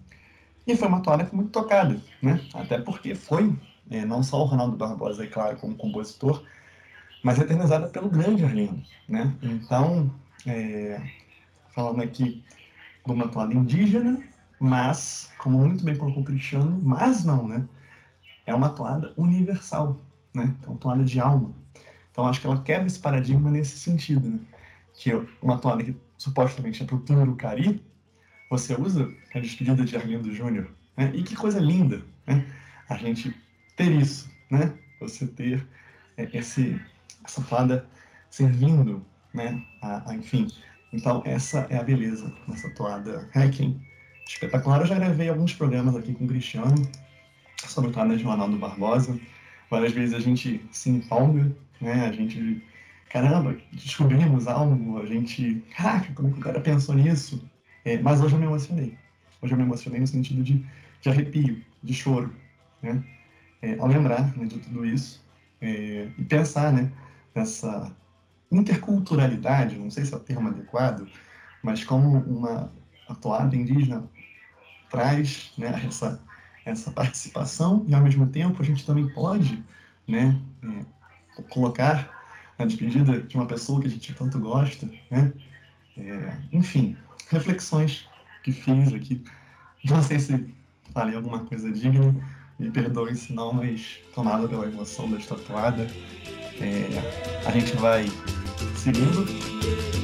E 0.65 0.75
foi 0.75 0.87
uma 0.87 1.01
toalha 1.01 1.27
muito 1.33 1.49
tocada, 1.49 1.99
né? 2.21 2.39
Até 2.53 2.79
porque 2.79 3.15
foi, 3.15 3.53
é, 3.91 4.05
não 4.05 4.23
só 4.23 4.41
o 4.41 4.45
Ronaldo 4.45 4.77
Barbosa, 4.77 5.23
é 5.23 5.27
claro, 5.27 5.57
como 5.57 5.75
compositor, 5.75 6.43
mas 7.21 7.37
eternizada 7.37 7.87
pelo 7.87 8.09
grande 8.09 8.43
Arlindo, 8.45 8.81
né? 9.07 9.35
Então, 9.41 10.09
é, 10.45 11.01
falando 11.75 12.01
aqui 12.01 12.43
de 13.05 13.11
uma 13.11 13.27
toalha 13.27 13.53
indígena, 13.53 14.21
mas, 14.59 15.29
como 15.37 15.59
muito 15.59 15.83
bem 15.83 15.97
colocou 15.97 16.23
o 16.23 16.25
Cristiano, 16.25 16.79
mas 16.81 17.25
não, 17.25 17.47
né? 17.47 17.67
É 18.45 18.53
uma 18.53 18.69
toada 18.69 19.13
universal, 19.17 19.99
né? 20.33 20.55
Uma 20.67 20.77
toada 20.77 21.03
de 21.03 21.19
alma. 21.19 21.53
Então, 22.11 22.27
acho 22.27 22.41
que 22.41 22.47
ela 22.47 22.61
quebra 22.61 22.87
esse 22.87 22.99
paradigma 22.99 23.49
nesse 23.49 23.77
sentido, 23.79 24.29
né? 24.29 24.39
Que 24.93 25.11
uma 25.41 25.57
toada 25.57 25.83
que 25.83 25.95
supostamente 26.17 26.83
é 26.83 26.85
para 26.85 26.95
o 26.95 27.35
Cari, 27.35 27.83
você 28.49 28.79
usa 28.79 29.11
a 29.33 29.39
despedida 29.39 29.83
de 29.83 29.95
Arlindo 29.95 30.33
Júnior, 30.33 30.69
né? 30.95 31.11
E 31.13 31.23
que 31.23 31.35
coisa 31.35 31.59
linda, 31.59 32.03
né? 32.27 32.45
A 32.87 32.95
gente 32.97 33.35
ter 33.75 33.91
isso, 33.91 34.29
né? 34.51 34.73
Você 34.99 35.25
ter 35.25 35.67
é, 36.17 36.29
esse, 36.37 36.79
essa 37.25 37.41
toada 37.41 37.87
servindo, 38.29 39.03
né? 39.33 39.63
A, 39.81 40.11
a, 40.11 40.15
enfim, 40.15 40.47
então 40.91 41.23
essa 41.25 41.65
é 41.69 41.77
a 41.77 41.83
beleza 41.83 42.31
dessa 42.47 42.69
toada 42.69 43.27
Hacking 43.33 43.81
espetacular. 44.27 44.81
Eu 44.81 44.85
já 44.85 44.95
gravei 44.95 45.29
alguns 45.29 45.53
programas 45.53 45.95
aqui 45.95 46.13
com 46.13 46.25
o 46.25 46.27
Cristiano 46.27 46.75
o 47.77 47.91
canal 47.91 48.15
de 48.15 48.23
Ronaldo 48.23 48.57
Barbosa. 48.57 49.19
Várias 49.69 49.91
vezes 49.91 50.15
a 50.15 50.19
gente 50.19 50.63
se 50.71 50.89
empolga, 50.89 51.51
né? 51.81 52.05
A 52.07 52.11
gente 52.11 52.61
caramba, 53.13 53.55
descobrimos 53.71 54.47
algo, 54.47 54.99
a 54.99 55.05
gente, 55.05 55.63
caraca, 55.77 56.11
como 56.15 56.29
é 56.29 56.31
que 56.31 56.39
o 56.39 56.41
cara 56.41 56.59
pensou 56.59 56.95
nisso? 56.95 57.47
É, 57.85 57.99
mas 57.99 58.19
hoje 58.19 58.33
eu 58.33 58.39
me 58.39 58.47
emocionei. 58.47 58.97
Hoje 59.39 59.53
eu 59.53 59.57
me 59.57 59.63
emocionei 59.63 59.99
no 59.99 60.07
sentido 60.07 60.41
de, 60.41 60.65
de 60.99 61.09
arrepio, 61.09 61.63
de 61.83 61.93
choro, 61.93 62.33
né? 62.81 63.03
É, 63.61 63.77
ao 63.77 63.87
lembrar 63.87 64.35
né, 64.35 64.45
de 64.45 64.57
tudo 64.57 64.83
isso 64.83 65.23
é, 65.61 66.09
e 66.17 66.23
pensar, 66.23 66.73
né, 66.73 66.91
nessa 67.35 67.95
interculturalidade, 68.51 69.77
não 69.77 69.91
sei 69.91 70.05
se 70.05 70.13
é 70.13 70.17
o 70.17 70.19
termo 70.19 70.49
adequado, 70.49 71.07
mas 71.61 71.83
como 71.83 72.17
uma 72.17 72.71
atuada 73.07 73.55
indígena 73.55 74.03
traz 74.89 75.53
né, 75.57 75.83
essa, 75.87 76.19
essa 76.65 76.91
participação 76.91 77.85
e, 77.87 77.93
ao 77.93 78.01
mesmo 78.01 78.27
tempo, 78.27 78.61
a 78.61 78.65
gente 78.65 78.85
também 78.85 79.07
pode 79.09 79.63
né, 80.07 80.39
é, 80.63 81.41
colocar 81.49 82.09
na 82.57 82.65
despedida 82.65 83.21
de 83.21 83.35
uma 83.35 83.45
pessoa 83.45 83.81
que 83.81 83.87
a 83.87 83.89
gente 83.89 84.13
tanto 84.13 84.39
gosta, 84.39 84.89
né? 85.09 85.33
É, 85.97 86.37
enfim, 86.51 86.97
reflexões 87.29 88.07
que 88.43 88.51
fiz 88.51 88.93
aqui. 88.93 89.23
Não 89.83 90.01
sei 90.01 90.19
se 90.19 90.53
falei 90.93 91.15
alguma 91.15 91.39
coisa 91.45 91.71
digna, 91.71 92.15
me 92.59 92.71
perdoe 92.71 93.15
se 93.15 93.33
não, 93.33 93.53
mas 93.53 93.99
tomada 94.13 94.47
pela 94.47 94.65
emoção 94.65 95.09
da 95.09 95.17
estatuada, 95.17 95.87
é, 96.59 97.45
a 97.45 97.51
gente 97.51 97.75
vai 97.77 98.05
seguindo. 98.75 100.02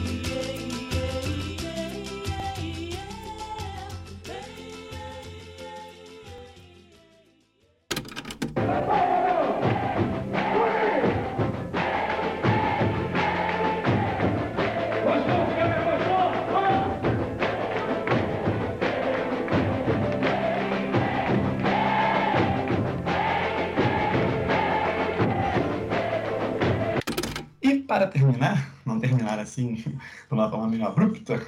Assim 29.60 29.74
de 29.76 29.98
uma 30.32 30.50
forma 30.50 30.68
meio 30.68 30.86
abrupta, 30.86 31.42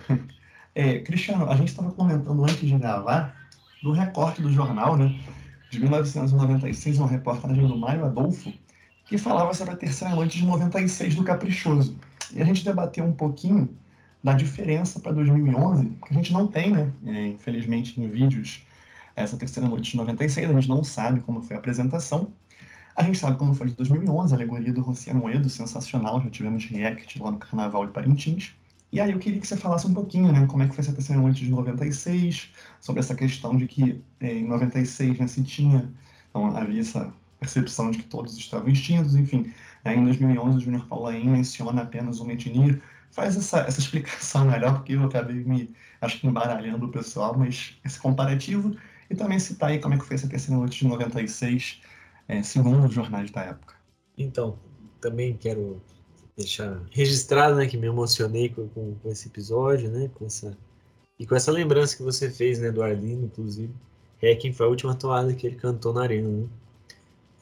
é, 0.76 1.00
Cristiano, 1.00 1.50
a 1.50 1.56
gente 1.56 1.70
estava 1.70 1.92
comentando 1.92 2.44
antes 2.44 2.60
de 2.60 2.78
gravar 2.78 3.36
do 3.82 3.92
recorte 3.92 4.42
do 4.42 4.52
jornal, 4.52 4.98
né, 4.98 5.20
de 5.70 5.80
1996, 5.80 7.00
uma 7.00 7.08
reportagem 7.08 7.66
do 7.66 7.78
Mário 7.78 8.06
Adolfo, 8.06 8.54
que 9.06 9.18
falava 9.18 9.54
sobre 9.54 9.74
a 9.74 9.78
terceira 9.78 10.16
noite 10.16 10.38
de 10.38 10.46
96 10.46 11.16
do 11.16 11.24
Caprichoso. 11.24 11.98
E 12.34 12.42
a 12.42 12.46
gente 12.46 12.64
debateu 12.64 13.04
um 13.04 13.14
pouquinho 13.14 13.70
da 14.24 14.34
diferença 14.34 15.00
para 15.00 15.12
2011, 15.12 15.90
que 16.06 16.12
a 16.12 16.14
gente 16.14 16.32
não 16.32 16.48
tem, 16.48 16.72
né, 16.72 16.92
é, 17.06 17.28
infelizmente, 17.28 18.00
em 18.00 18.08
vídeos, 18.08 18.64
essa 19.16 19.36
terceira 19.36 19.68
noite 19.68 19.92
de 19.92 19.98
96, 19.98 20.50
a 20.50 20.54
gente 20.54 20.70
não 20.70 20.84
sabe 20.84 21.20
como 21.22 21.42
foi 21.42 21.56
a 21.56 21.60
apresentação, 21.60 22.32
a 22.96 23.04
gente 23.04 23.18
sabe 23.18 23.38
como 23.38 23.54
foi 23.54 23.68
de 23.68 23.76
2011, 23.76 24.34
a 24.34 24.38
alegoria 24.38 24.74
do 24.74 24.82
Ronciano 24.82 25.22
Moedo, 25.22 25.50
sensacional, 25.50 26.22
já 26.22 26.30
tivemos 26.30 26.66
react 26.66 27.22
lá 27.22 27.32
no 27.32 27.38
Carnaval 27.38 27.86
de 27.86 27.94
Parintins. 27.94 28.54
E 28.92 29.00
aí 29.00 29.12
eu 29.12 29.20
queria 29.20 29.40
que 29.40 29.48
você 29.48 29.56
falasse 29.56 29.88
um 29.88 29.94
pouquinho, 29.94 30.32
né, 30.32 30.46
como 30.48 30.64
é 30.64 30.68
que 30.68 30.76
foi 30.76 30.84
essa 30.84 30.92
terceira 30.92 31.22
noite 31.22 31.46
de 31.46 31.50
96, 31.50 32.50
sobre 32.82 33.00
essa 33.00 33.16
questão 33.16 33.56
de 33.56 33.66
que 33.66 34.04
eh, 34.20 34.40
em 34.40 34.48
96 34.48 35.18
né, 35.20 35.28
se 35.28 35.44
tinha, 35.44 35.90
então 36.30 36.56
havia 36.56 36.82
essa 36.82 37.14
percepção 37.40 37.90
de 37.90 38.00
que 38.00 38.04
todos 38.04 38.38
estavam 38.38 38.68
extintos, 38.70 39.16
enfim. 39.16 39.54
Aí 39.86 39.98
em 39.98 40.04
2011 40.04 40.58
o 40.58 40.60
Júnior 40.60 40.86
Paulain 40.88 41.28
menciona 41.28 41.84
apenas 41.84 42.20
uma 42.20 42.34
etnia, 42.34 42.82
faz 43.12 43.38
essa, 43.38 43.62
essa 43.62 43.80
explicação 43.80 44.46
melhor, 44.52 44.76
porque 44.76 44.94
eu 44.94 45.06
acabei 45.06 45.44
me, 45.44 45.74
acho 46.02 46.20
que 46.20 46.28
embaralhando 46.28 46.86
o 46.86 46.90
pessoal, 46.90 47.38
mas 47.38 47.80
esse 47.86 48.00
comparativo, 48.00 48.76
e 49.10 49.16
também 49.16 49.40
citar 49.40 49.70
aí 49.70 49.80
como 49.80 49.94
é 49.94 49.98
que 49.98 50.06
foi 50.06 50.16
essa 50.16 50.28
terceira 50.28 50.60
noite 50.60 50.80
de 50.80 50.88
96, 50.88 51.82
é, 52.32 52.42
segundo 52.42 52.88
os 52.88 52.94
jornais 52.94 53.30
da 53.30 53.42
época. 53.42 53.76
Então, 54.18 54.58
também 55.02 55.36
quero 55.36 55.82
deixar 56.38 56.82
registrado 56.90 57.58
né, 57.58 57.68
que 57.68 57.76
me 57.76 57.88
emocionei 57.88 58.48
com, 58.48 58.70
com, 58.70 58.96
com, 58.96 59.10
esse 59.10 59.28
episódio, 59.28 59.92
né, 59.92 60.10
com 60.16 60.26
essa, 60.26 60.58
e 61.20 61.28
com 61.28 61.36
essa 61.36 61.52
lembrança 61.52 61.98
que 61.98 62.04
você 62.04 62.30
fez 62.30 62.58
né, 62.58 62.72
do 62.72 62.82
Arlindo, 62.82 63.26
inclusive. 63.26 63.74
É 64.22 64.34
quem 64.34 64.54
foi 64.54 64.66
a 64.66 64.70
última 64.70 64.96
toada 64.96 65.34
que 65.34 65.46
ele 65.46 65.58
cantou 65.58 65.94
na 65.94 66.04
Arena, 66.04 66.30
né, 66.30 66.48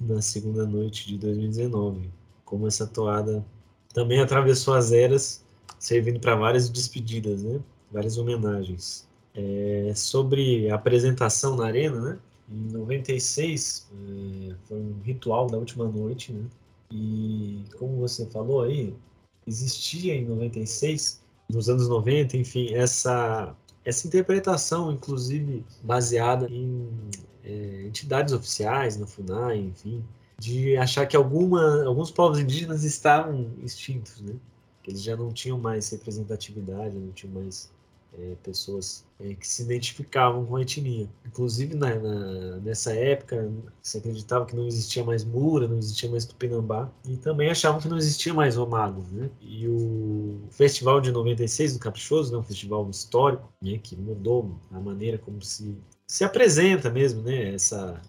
na 0.02 0.22
segunda 0.24 0.66
noite 0.66 1.08
de 1.08 1.20
2019. 1.20 2.10
Como 2.44 2.68
essa 2.68 2.88
toada 2.88 3.46
também 3.94 4.20
atravessou 4.20 4.74
as 4.74 4.92
eras, 4.92 5.46
servindo 5.78 6.20
para 6.20 6.36
várias 6.36 6.68
despedidas, 6.68 7.44
né, 7.44 7.60
várias 7.92 8.18
homenagens. 8.18 9.08
É, 9.36 9.94
sobre 9.96 10.68
a 10.72 10.76
apresentação 10.76 11.56
na 11.56 11.68
Arena, 11.68 12.02
né, 12.02 12.20
em 12.52 12.72
96, 12.72 13.90
é, 13.92 14.56
foi 14.64 14.80
um 14.80 15.00
ritual 15.04 15.48
da 15.48 15.58
última 15.58 15.88
noite, 15.88 16.34
né? 16.34 16.46
E 16.92 17.64
como 17.78 17.98
você 17.98 18.26
falou 18.26 18.64
aí, 18.64 18.96
existia 19.46 20.16
em 20.16 20.26
96, 20.26 21.22
nos 21.50 21.70
anos 21.70 21.88
90, 21.88 22.38
enfim, 22.38 22.74
essa, 22.74 23.56
essa 23.86 24.08
interpretação, 24.08 24.92
inclusive 24.92 25.64
baseada 25.84 26.48
em 26.50 26.88
é, 27.44 27.84
entidades 27.86 28.34
oficiais, 28.34 28.98
na 28.98 29.06
FUNAI, 29.06 29.60
enfim, 29.60 30.04
de 30.40 30.78
achar 30.78 31.06
que 31.06 31.16
alguma, 31.16 31.84
alguns 31.86 32.10
povos 32.10 32.40
indígenas 32.40 32.84
estavam 32.84 33.52
extintos, 33.64 34.22
né? 34.22 34.34
Que 34.82 34.92
eles 34.92 35.04
já 35.04 35.16
não 35.16 35.32
tinham 35.32 35.60
mais 35.60 35.90
representatividade, 35.90 36.96
não 36.98 37.12
tinham 37.12 37.34
mais 37.34 37.70
é, 38.18 38.36
pessoas 38.44 39.06
é, 39.20 39.34
que 39.34 39.48
se 39.48 39.64
identificavam 39.64 40.46
com 40.46 40.56
a 40.56 40.62
etnia. 40.62 41.10
Inclusive, 41.26 41.76
na, 41.76 41.96
na, 41.96 42.58
nessa 42.58 42.94
época, 42.94 43.52
se 43.82 43.98
acreditava 43.98 44.46
que 44.46 44.56
não 44.56 44.68
existia 44.68 45.04
mais 45.04 45.24
Mura, 45.24 45.68
não 45.68 45.78
existia 45.78 46.10
mais 46.10 46.26
Tupinambá, 46.26 46.90
e 47.06 47.18
também 47.18 47.50
achavam 47.50 47.80
que 47.80 47.88
não 47.88 47.98
existia 47.98 48.34
mais 48.34 48.56
Romago. 48.56 49.06
Né? 49.12 49.30
E 49.42 49.68
o 49.68 50.40
Festival 50.52 51.00
de 51.02 51.12
96 51.12 51.74
do 51.74 51.80
Caprichoso, 51.80 52.32
né, 52.32 52.38
um 52.38 52.44
festival 52.44 52.90
histórico, 52.90 53.52
né, 53.62 53.78
que 53.78 53.96
mudou 53.96 54.60
a 54.72 54.80
maneira 54.80 55.18
como 55.18 55.42
se, 55.42 55.76
se 56.08 56.24
apresenta 56.24 56.90
mesmo, 56.90 57.22
né, 57.22 57.54
essa, 57.54 58.02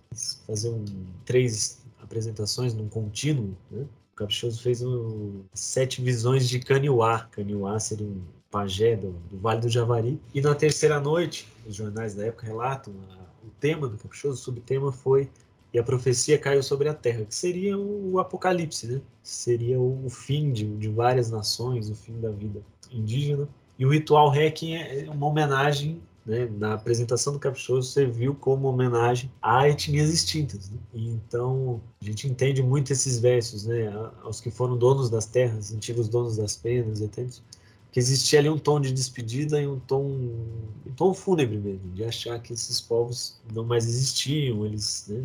fazer 0.46 0.70
um, 0.70 0.84
três 1.24 1.80
apresentações 2.02 2.74
num 2.74 2.88
contínuo, 2.88 3.56
né? 3.70 3.86
O 4.12 4.16
Caprichoso 4.16 4.60
fez 4.60 4.82
um, 4.82 5.44
sete 5.54 6.02
visões 6.02 6.48
de 6.48 6.58
Caniuá. 6.58 7.20
Caniuá 7.30 7.78
seria 7.78 8.06
um 8.06 8.20
pajé 8.50 8.96
do, 8.96 9.12
do, 9.30 9.38
Vale 9.38 9.60
do 9.60 9.68
Javari. 9.68 10.20
E 10.34 10.40
na 10.40 10.54
terceira 10.54 11.00
noite, 11.00 11.48
os 11.66 11.76
jornais 11.76 12.14
da 12.14 12.26
época 12.26 12.46
relatam 12.46 12.92
a, 13.10 13.46
o 13.46 13.50
tema 13.60 13.88
do 13.88 13.96
caprichoso, 13.96 14.34
o 14.34 14.36
subtema 14.36 14.90
foi 14.90 15.28
e 15.72 15.78
a 15.78 15.84
profecia 15.84 16.36
caiu 16.36 16.62
sobre 16.62 16.88
a 16.88 16.94
terra, 16.94 17.24
que 17.24 17.34
seria 17.34 17.78
o, 17.78 18.18
apocalipse, 18.18 18.88
né? 18.88 19.00
Seria 19.22 19.78
o, 19.78 20.04
o 20.04 20.10
fim 20.10 20.50
de, 20.52 20.64
de, 20.76 20.88
várias 20.88 21.30
nações, 21.30 21.88
o 21.88 21.94
fim 21.94 22.20
da 22.20 22.30
vida 22.30 22.60
indígena. 22.90 23.48
E 23.78 23.86
o 23.86 23.90
ritual 23.90 24.30
Requiem 24.30 24.76
é 24.76 25.08
uma 25.08 25.28
homenagem, 25.28 26.02
né? 26.26 26.50
Na 26.58 26.74
apresentação 26.74 27.32
do 27.32 27.38
caprichoso 27.38 27.88
serviu 27.88 28.34
como 28.34 28.66
homenagem 28.66 29.30
a 29.40 29.68
etnias 29.68 30.12
extintas. 30.12 30.68
Né? 30.70 30.78
então 30.92 31.80
a 32.02 32.04
gente 32.04 32.26
entende 32.26 32.64
muito 32.64 32.92
esses 32.92 33.20
versos, 33.20 33.64
né? 33.64 33.92
Aos 34.24 34.40
que 34.40 34.50
foram 34.50 34.76
donos 34.76 35.08
das 35.08 35.26
terras, 35.26 35.72
antigos 35.72 36.08
donos 36.08 36.36
das 36.36 36.56
penas, 36.56 37.00
etc 37.00 37.40
que 37.90 37.98
existia 37.98 38.38
ali 38.38 38.48
um 38.48 38.58
tom 38.58 38.80
de 38.80 38.92
despedida 38.92 39.60
e 39.60 39.66
um 39.66 39.80
tom, 39.80 40.04
um 40.04 40.92
tom 40.96 41.12
fúnebre 41.12 41.58
mesmo, 41.58 41.90
de 41.92 42.04
achar 42.04 42.40
que 42.40 42.52
esses 42.52 42.80
povos 42.80 43.40
não 43.52 43.64
mais 43.64 43.86
existiam, 43.86 44.64
eles 44.64 45.06
né, 45.08 45.24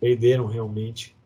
perderam 0.00 0.46
realmente, 0.46 1.16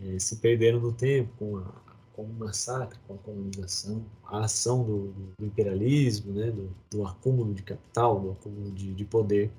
é, 0.00 0.18
se 0.18 0.36
perderam 0.36 0.80
no 0.80 0.92
tempo 0.92 1.32
com, 1.38 1.56
a, 1.56 1.64
com 2.12 2.22
o 2.22 2.32
massacre, 2.34 2.98
com 3.08 3.14
a 3.14 3.18
colonização, 3.18 4.04
a 4.26 4.44
ação 4.44 4.84
do, 4.84 5.12
do 5.36 5.46
imperialismo, 5.46 6.32
né, 6.32 6.50
do, 6.50 6.70
do, 6.90 7.06
acúmulo 7.06 7.52
de 7.52 7.62
capital, 7.62 8.20
do 8.20 8.30
acúmulo 8.32 8.70
de, 8.70 8.94
de 8.94 9.04
poder 9.04 9.50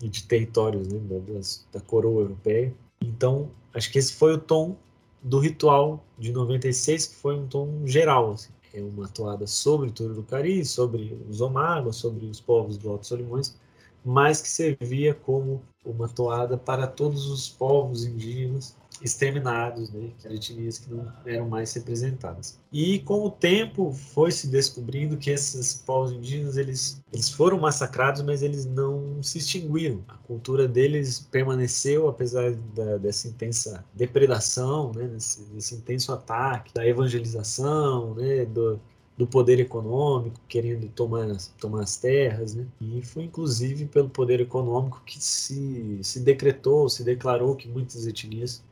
e 0.00 0.08
de 0.08 0.24
territórios 0.24 0.88
né, 0.88 1.00
das, 1.28 1.66
da 1.70 1.80
coroa 1.80 2.22
europeia. 2.22 2.74
Então, 3.02 3.50
acho 3.74 3.92
que 3.92 3.98
esse 3.98 4.14
foi 4.14 4.32
o 4.32 4.38
tom 4.38 4.74
do 5.22 5.38
ritual 5.38 6.02
de 6.18 6.32
96, 6.32 7.08
que 7.08 7.14
foi 7.16 7.36
um 7.36 7.46
tom 7.46 7.86
geral, 7.86 8.32
assim 8.32 8.52
é 8.72 8.82
uma 8.82 9.08
toada 9.08 9.46
sobre 9.46 9.90
Tururucari, 9.90 10.64
sobre 10.64 11.20
os 11.28 11.40
Omagos, 11.40 11.96
sobre 11.96 12.26
os 12.26 12.40
povos 12.40 12.76
do 12.78 12.90
Alto 12.90 13.06
Solimões, 13.06 13.56
mas 14.04 14.40
que 14.40 14.48
servia 14.48 15.14
como 15.14 15.62
uma 15.84 16.08
toada 16.08 16.56
para 16.56 16.86
todos 16.86 17.26
os 17.26 17.48
povos 17.48 18.04
indígenas 18.04 18.76
exterminados, 19.02 19.90
né, 19.90 20.10
que 20.18 20.26
eram 20.26 20.36
etnias 20.36 20.78
que 20.78 20.92
não 20.92 21.06
eram 21.24 21.48
mais 21.48 21.72
representadas. 21.72 22.58
E 22.72 22.98
com 23.00 23.24
o 23.24 23.30
tempo 23.30 23.92
foi 23.92 24.30
se 24.32 24.48
descobrindo 24.48 25.16
que 25.16 25.30
esses 25.30 25.74
povos 25.74 26.12
indígenas 26.12 26.56
eles, 26.56 27.00
eles 27.12 27.28
foram 27.28 27.58
massacrados, 27.58 28.22
mas 28.22 28.42
eles 28.42 28.66
não 28.66 29.22
se 29.22 29.38
extinguiram. 29.38 30.02
A 30.08 30.14
cultura 30.14 30.66
deles 30.66 31.20
permaneceu 31.20 32.08
apesar 32.08 32.52
da, 32.74 32.96
dessa 32.98 33.28
intensa 33.28 33.84
depredação, 33.94 34.92
né, 34.92 35.06
desse, 35.06 35.42
desse 35.44 35.74
intenso 35.74 36.12
ataque, 36.12 36.74
da 36.74 36.86
evangelização, 36.86 38.14
né, 38.14 38.44
do, 38.44 38.80
do 39.16 39.26
poder 39.26 39.58
econômico, 39.58 40.40
querendo 40.48 40.88
tomar, 40.90 41.26
tomar 41.58 41.82
as 41.82 41.96
terras, 41.96 42.54
né? 42.54 42.64
E 42.80 43.02
foi 43.02 43.24
inclusive 43.24 43.86
pelo 43.86 44.08
poder 44.08 44.40
econômico 44.40 45.02
que 45.04 45.20
se, 45.20 45.98
se 46.02 46.20
decretou, 46.20 46.88
se 46.88 47.02
declarou 47.02 47.56
que 47.56 47.68
muitas 47.68 48.06
etnias 48.06 48.62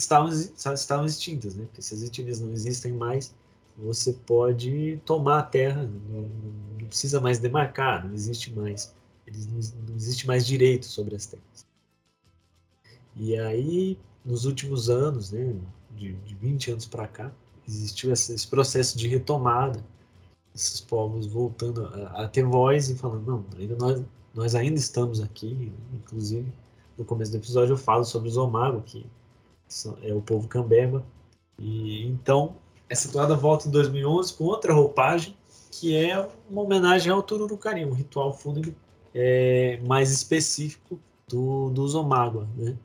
estavam, 0.00 0.30
estavam 0.30 1.06
extintas, 1.06 1.54
né? 1.54 1.64
Porque 1.66 1.82
se 1.82 1.94
as 1.94 2.02
etnias 2.02 2.40
não 2.40 2.52
existem 2.52 2.92
mais, 2.92 3.34
você 3.76 4.12
pode 4.12 5.00
tomar 5.04 5.38
a 5.38 5.42
terra, 5.42 5.88
não, 6.08 6.28
não 6.78 6.86
precisa 6.86 7.20
mais 7.20 7.38
demarcar, 7.38 8.06
não 8.06 8.14
existe 8.14 8.52
mais, 8.52 8.94
não, 9.26 9.60
não 9.88 9.96
existe 9.96 10.26
mais 10.26 10.46
direito 10.46 10.86
sobre 10.86 11.14
as 11.16 11.26
terras. 11.26 11.66
E 13.16 13.38
aí, 13.38 13.98
nos 14.24 14.44
últimos 14.44 14.88
anos, 14.90 15.30
né, 15.30 15.54
de, 15.96 16.14
de 16.14 16.34
20 16.34 16.72
anos 16.72 16.86
para 16.86 17.06
cá, 17.06 17.32
existiu 17.66 18.12
esse 18.12 18.46
processo 18.48 18.98
de 18.98 19.06
retomada, 19.08 19.84
esses 20.54 20.80
povos 20.80 21.26
voltando 21.26 21.86
a, 21.86 22.24
a, 22.24 22.28
ter 22.28 22.44
voz 22.44 22.90
e 22.90 22.96
falando, 22.96 23.24
não, 23.26 23.44
ainda 23.56 23.76
nós, 23.76 24.02
nós 24.34 24.54
ainda 24.54 24.78
estamos 24.78 25.20
aqui, 25.20 25.72
inclusive 25.94 26.52
no 27.00 27.04
começo 27.04 27.30
do 27.30 27.38
episódio 27.38 27.72
eu 27.72 27.78
falo 27.78 28.04
sobre 28.04 28.28
os 28.28 28.36
Omago, 28.36 28.82
que 28.82 29.06
é 30.02 30.12
o 30.12 30.20
povo 30.20 30.48
Cambemba, 30.48 31.04
e 31.58 32.06
então 32.06 32.56
essa 32.88 33.10
toada 33.10 33.36
volta 33.36 33.68
em 33.68 33.70
2011 33.70 34.34
com 34.34 34.44
outra 34.44 34.72
roupagem, 34.72 35.36
que 35.70 35.94
é 35.96 36.28
uma 36.48 36.62
homenagem 36.62 37.12
ao 37.12 37.22
Tururucari, 37.22 37.84
um 37.84 37.92
ritual 37.92 38.32
fúnebre 38.32 38.76
é, 39.14 39.78
mais 39.86 40.10
específico 40.10 40.98
do, 41.28 41.70
dos 41.70 41.94
Omágua, 41.94 42.48
né? 42.56 42.76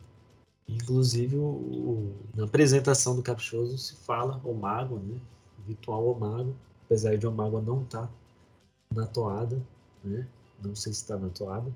Inclusive, 0.68 1.38
o, 1.38 1.44
o, 1.44 2.16
na 2.36 2.46
apresentação 2.46 3.16
do 3.16 3.24
Caprichoso 3.24 3.78
se 3.78 3.96
fala 3.96 4.40
Omágua, 4.44 5.00
né? 5.00 5.20
Ritual 5.68 6.08
Omágua, 6.08 6.54
apesar 6.86 7.18
de 7.18 7.26
Omágua 7.26 7.62
não 7.62 7.82
estar 7.82 8.04
tá 8.04 8.10
na 8.94 9.08
toada, 9.08 9.60
né? 10.04 10.28
Não 10.64 10.76
sei 10.76 10.94
se 10.94 11.02
está 11.02 11.18
na 11.18 11.30
toada. 11.30 11.72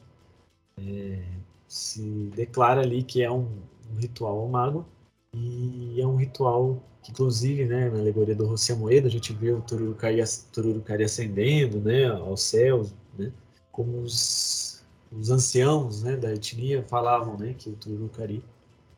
É, 0.78 1.24
se 1.68 2.32
declara 2.36 2.82
ali 2.82 3.03
que 3.03 3.22
é 3.24 3.32
um, 3.32 3.47
um 3.91 3.97
ritual 3.99 4.43
Omágua 4.43 4.86
e 5.34 6.02
é 6.02 6.08
um 6.08 6.16
ritual 6.16 6.82
que, 7.04 7.12
inclusive, 7.12 7.66
né, 7.66 7.90
na 7.90 8.00
alegoria 8.00 8.36
do 8.36 8.48
José 8.48 8.74
Moeda, 8.74 9.08
a 9.08 9.12
gente 9.12 9.34
vê 9.34 9.52
o 9.52 9.62
Tururucari, 9.62 10.22
Tururucari 10.52 11.04
ascendendo 11.04 11.80
né, 11.80 12.08
aos 12.08 12.42
céus, 12.44 12.94
né? 13.18 13.32
Como 13.72 14.00
os, 14.02 14.84
os 15.12 15.30
anciãos 15.30 16.04
né, 16.04 16.18
da 16.18 16.34
etnia 16.34 16.84
falavam 16.84 17.38
né, 17.38 17.54
que 17.58 17.70
o 17.70 17.74
Tururucari 17.74 18.44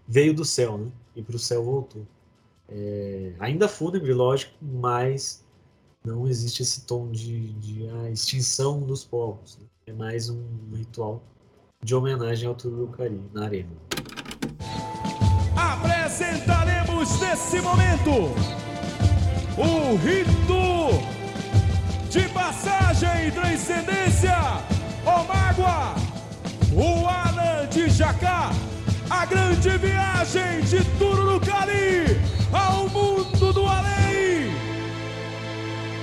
veio 0.07 0.33
do 0.33 0.45
céu, 0.45 0.77
né? 0.77 0.91
E 1.15 1.21
para 1.21 1.35
o 1.35 1.39
céu 1.39 1.63
voltou. 1.63 2.05
É, 2.69 3.33
ainda 3.39 3.67
fúnebre, 3.67 4.13
lógico, 4.13 4.53
mas 4.61 5.43
não 6.03 6.27
existe 6.27 6.63
esse 6.63 6.85
tom 6.85 7.11
de, 7.11 7.51
de 7.53 7.87
a 7.89 8.09
extinção 8.09 8.81
dos 8.81 9.03
povos. 9.03 9.57
Né? 9.57 9.65
É 9.87 9.93
mais 9.93 10.29
um 10.29 10.41
ritual 10.73 11.21
de 11.83 11.93
homenagem 11.93 12.47
ao 12.47 12.55
Tururucari 12.55 13.19
na 13.33 13.43
arena. 13.43 13.69
Apresentaremos 16.11 17.21
nesse 17.21 17.61
momento 17.61 18.35
o 19.57 19.95
rito 19.95 21.01
de 22.09 22.27
passagem 22.27 23.27
e 23.27 23.31
transcendência, 23.31 24.35
o 25.05 25.23
Mágua, 25.23 25.95
o 26.73 27.07
Alan 27.07 27.65
de 27.67 27.89
Jacá, 27.89 28.51
a 29.09 29.25
grande 29.25 29.69
viagem 29.77 30.59
de 30.63 30.83
Tururucari 30.99 32.19
ao 32.51 32.89
mundo 32.89 33.53
do 33.53 33.65
além 33.65 34.51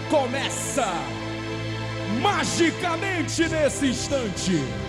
começa 0.08 0.90
magicamente 2.22 3.46
nesse 3.46 3.88
instante. 3.88 4.87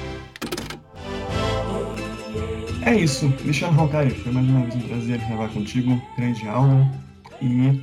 É 2.90 2.96
isso, 2.96 3.32
Cristiano 3.34 3.78
Roncari, 3.78 4.10
foi 4.10 4.32
mais 4.32 4.48
uma 4.48 4.62
vez 4.62 4.74
um 4.74 4.88
prazer 4.88 5.20
gravar 5.20 5.54
contigo, 5.54 6.02
grande 6.18 6.48
aula, 6.48 6.92
e 7.40 7.80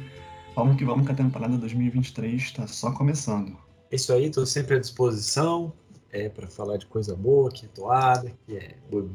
vamos 0.52 0.76
que 0.76 0.84
vamos 0.84 1.06
que 1.06 1.12
a 1.12 1.14
temporada 1.14 1.56
2023 1.56 2.42
está 2.42 2.66
só 2.66 2.90
começando. 2.90 3.56
É 3.88 3.94
isso 3.94 4.12
aí, 4.12 4.24
estou 4.24 4.44
sempre 4.44 4.74
à 4.74 4.80
disposição 4.80 5.72
é 6.10 6.28
para 6.28 6.48
falar 6.48 6.76
de 6.78 6.86
coisa 6.86 7.14
boa, 7.14 7.52
que 7.52 7.66
é 7.66 7.68
toada, 7.68 8.32
que 8.44 8.56
é 8.56 8.74
boi 8.90 9.08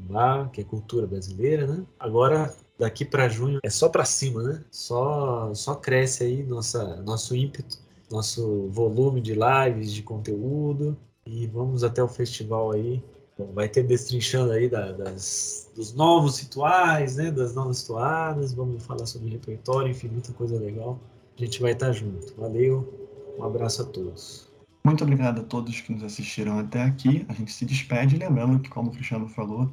que 0.54 0.62
é 0.62 0.64
cultura 0.64 1.06
brasileira, 1.06 1.68
né? 1.68 1.84
Agora 2.00 2.56
daqui 2.80 3.04
para 3.04 3.28
junho 3.28 3.60
é 3.62 3.70
só 3.70 3.90
para 3.90 4.06
cima, 4.06 4.42
né? 4.44 4.64
Só 4.72 5.54
só 5.54 5.76
cresce 5.76 6.24
aí 6.24 6.42
nossa 6.42 7.02
nosso 7.02 7.36
ímpeto, 7.36 7.80
nosso 8.10 8.70
volume 8.70 9.20
de 9.20 9.34
lives, 9.34 9.92
de 9.92 10.04
conteúdo 10.04 10.98
e 11.26 11.48
vamos 11.48 11.84
até 11.84 12.02
o 12.02 12.08
festival 12.08 12.72
aí. 12.72 13.04
Bom, 13.42 13.54
vai 13.54 13.68
ter 13.68 13.84
destrinchando 13.84 14.52
aí 14.52 14.70
da, 14.70 14.92
das, 14.92 15.72
dos 15.76 15.96
novos 15.96 16.40
rituais, 16.40 17.16
né? 17.16 17.32
Das 17.32 17.56
novas 17.56 17.84
toadas, 17.84 18.54
vamos 18.54 18.86
falar 18.86 19.06
sobre 19.08 19.32
repertório, 19.32 19.90
enfim, 19.90 20.10
muita 20.10 20.32
coisa 20.34 20.60
legal. 20.60 21.00
A 21.36 21.44
gente 21.44 21.60
vai 21.60 21.72
estar 21.72 21.92
junto. 21.92 22.36
Valeu, 22.38 23.34
um 23.40 23.44
abraço 23.44 23.82
a 23.82 23.86
todos. 23.86 24.48
Muito 24.84 25.04
obrigado 25.04 25.42
a 25.42 25.44
todos 25.44 25.82
que 25.82 25.92
nos 25.92 26.04
assistiram 26.04 26.60
até 26.60 26.84
aqui. 26.84 27.26
A 27.30 27.34
gente 27.34 27.52
se 27.52 27.66
despede, 27.66 28.16
lembrando 28.18 28.60
que, 28.60 28.70
como 28.70 28.90
o 28.90 28.94
Cristiano 28.94 29.28
falou, 29.28 29.72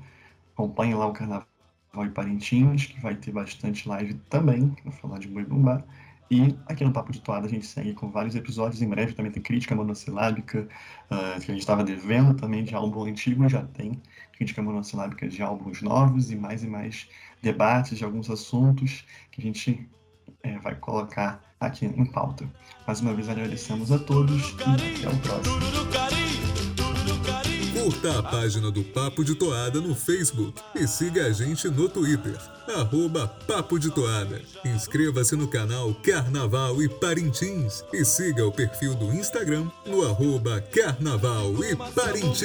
acompanhe 0.54 0.94
lá 0.94 1.06
o 1.06 1.12
Carnaval 1.12 1.46
e 2.06 2.08
Parentinhos, 2.08 2.86
que 2.86 2.98
vai 3.00 3.16
ter 3.16 3.32
bastante 3.32 3.86
live 3.86 4.14
também, 4.30 4.70
para 4.82 4.92
falar 4.92 5.18
de 5.18 5.28
Boi 5.28 5.44
Bumbá. 5.44 5.84
E 6.30 6.54
aqui 6.66 6.84
no 6.84 6.92
Papo 6.92 7.10
de 7.10 7.20
Toada 7.20 7.46
a 7.46 7.50
gente 7.50 7.66
segue 7.66 7.94
com 7.94 8.10
vários 8.10 8.34
episódios. 8.34 8.82
Em 8.82 8.88
breve 8.88 9.14
também 9.14 9.32
tem 9.32 9.42
crítica 9.42 9.74
monossilábica, 9.74 10.68
uh, 11.10 11.40
que 11.40 11.50
a 11.50 11.54
gente 11.54 11.60
estava 11.60 11.82
devendo 11.82 12.34
também 12.34 12.62
de 12.62 12.74
álbum 12.74 13.04
antigo, 13.04 13.48
já 13.48 13.62
tem 13.62 14.00
crítica 14.32 14.62
monossilábica 14.62 15.26
de 15.26 15.42
álbuns 15.42 15.82
novos 15.82 16.30
e 16.30 16.36
mais 16.36 16.62
e 16.62 16.68
mais 16.68 17.08
debates 17.42 17.98
de 17.98 18.04
alguns 18.04 18.30
assuntos 18.30 19.04
que 19.30 19.40
a 19.40 19.44
gente 19.44 19.88
é, 20.42 20.58
vai 20.58 20.74
colocar 20.76 21.42
aqui 21.60 21.86
em 21.86 22.04
pauta. 22.04 22.48
Mais 22.86 23.00
uma 23.00 23.14
vez 23.14 23.28
agradecemos 23.28 23.90
a 23.90 23.98
todos 23.98 24.50
e 24.50 25.02
até 25.02 25.08
o 25.08 25.18
próximo. 25.20 26.47
Curta 27.98 28.18
a 28.20 28.22
página 28.22 28.70
do 28.70 28.84
Papo 28.84 29.24
de 29.24 29.34
Toada 29.34 29.80
no 29.80 29.92
Facebook 29.92 30.62
e 30.72 30.86
siga 30.86 31.26
a 31.26 31.32
gente 31.32 31.68
no 31.68 31.88
Twitter, 31.88 32.36
arroba 32.76 33.26
Papo 33.26 33.76
de 33.76 33.90
Toada. 33.90 34.40
Inscreva-se 34.64 35.34
no 35.34 35.48
canal 35.48 35.92
Carnaval 35.94 36.80
e 36.80 36.88
Parintins 36.88 37.82
e 37.92 38.04
siga 38.04 38.46
o 38.46 38.52
perfil 38.52 38.94
do 38.94 39.12
Instagram 39.12 39.68
no 39.84 40.06
arroba 40.06 40.60
Carnaval 40.60 41.52
e 41.64 41.74
Parintins. 41.74 42.38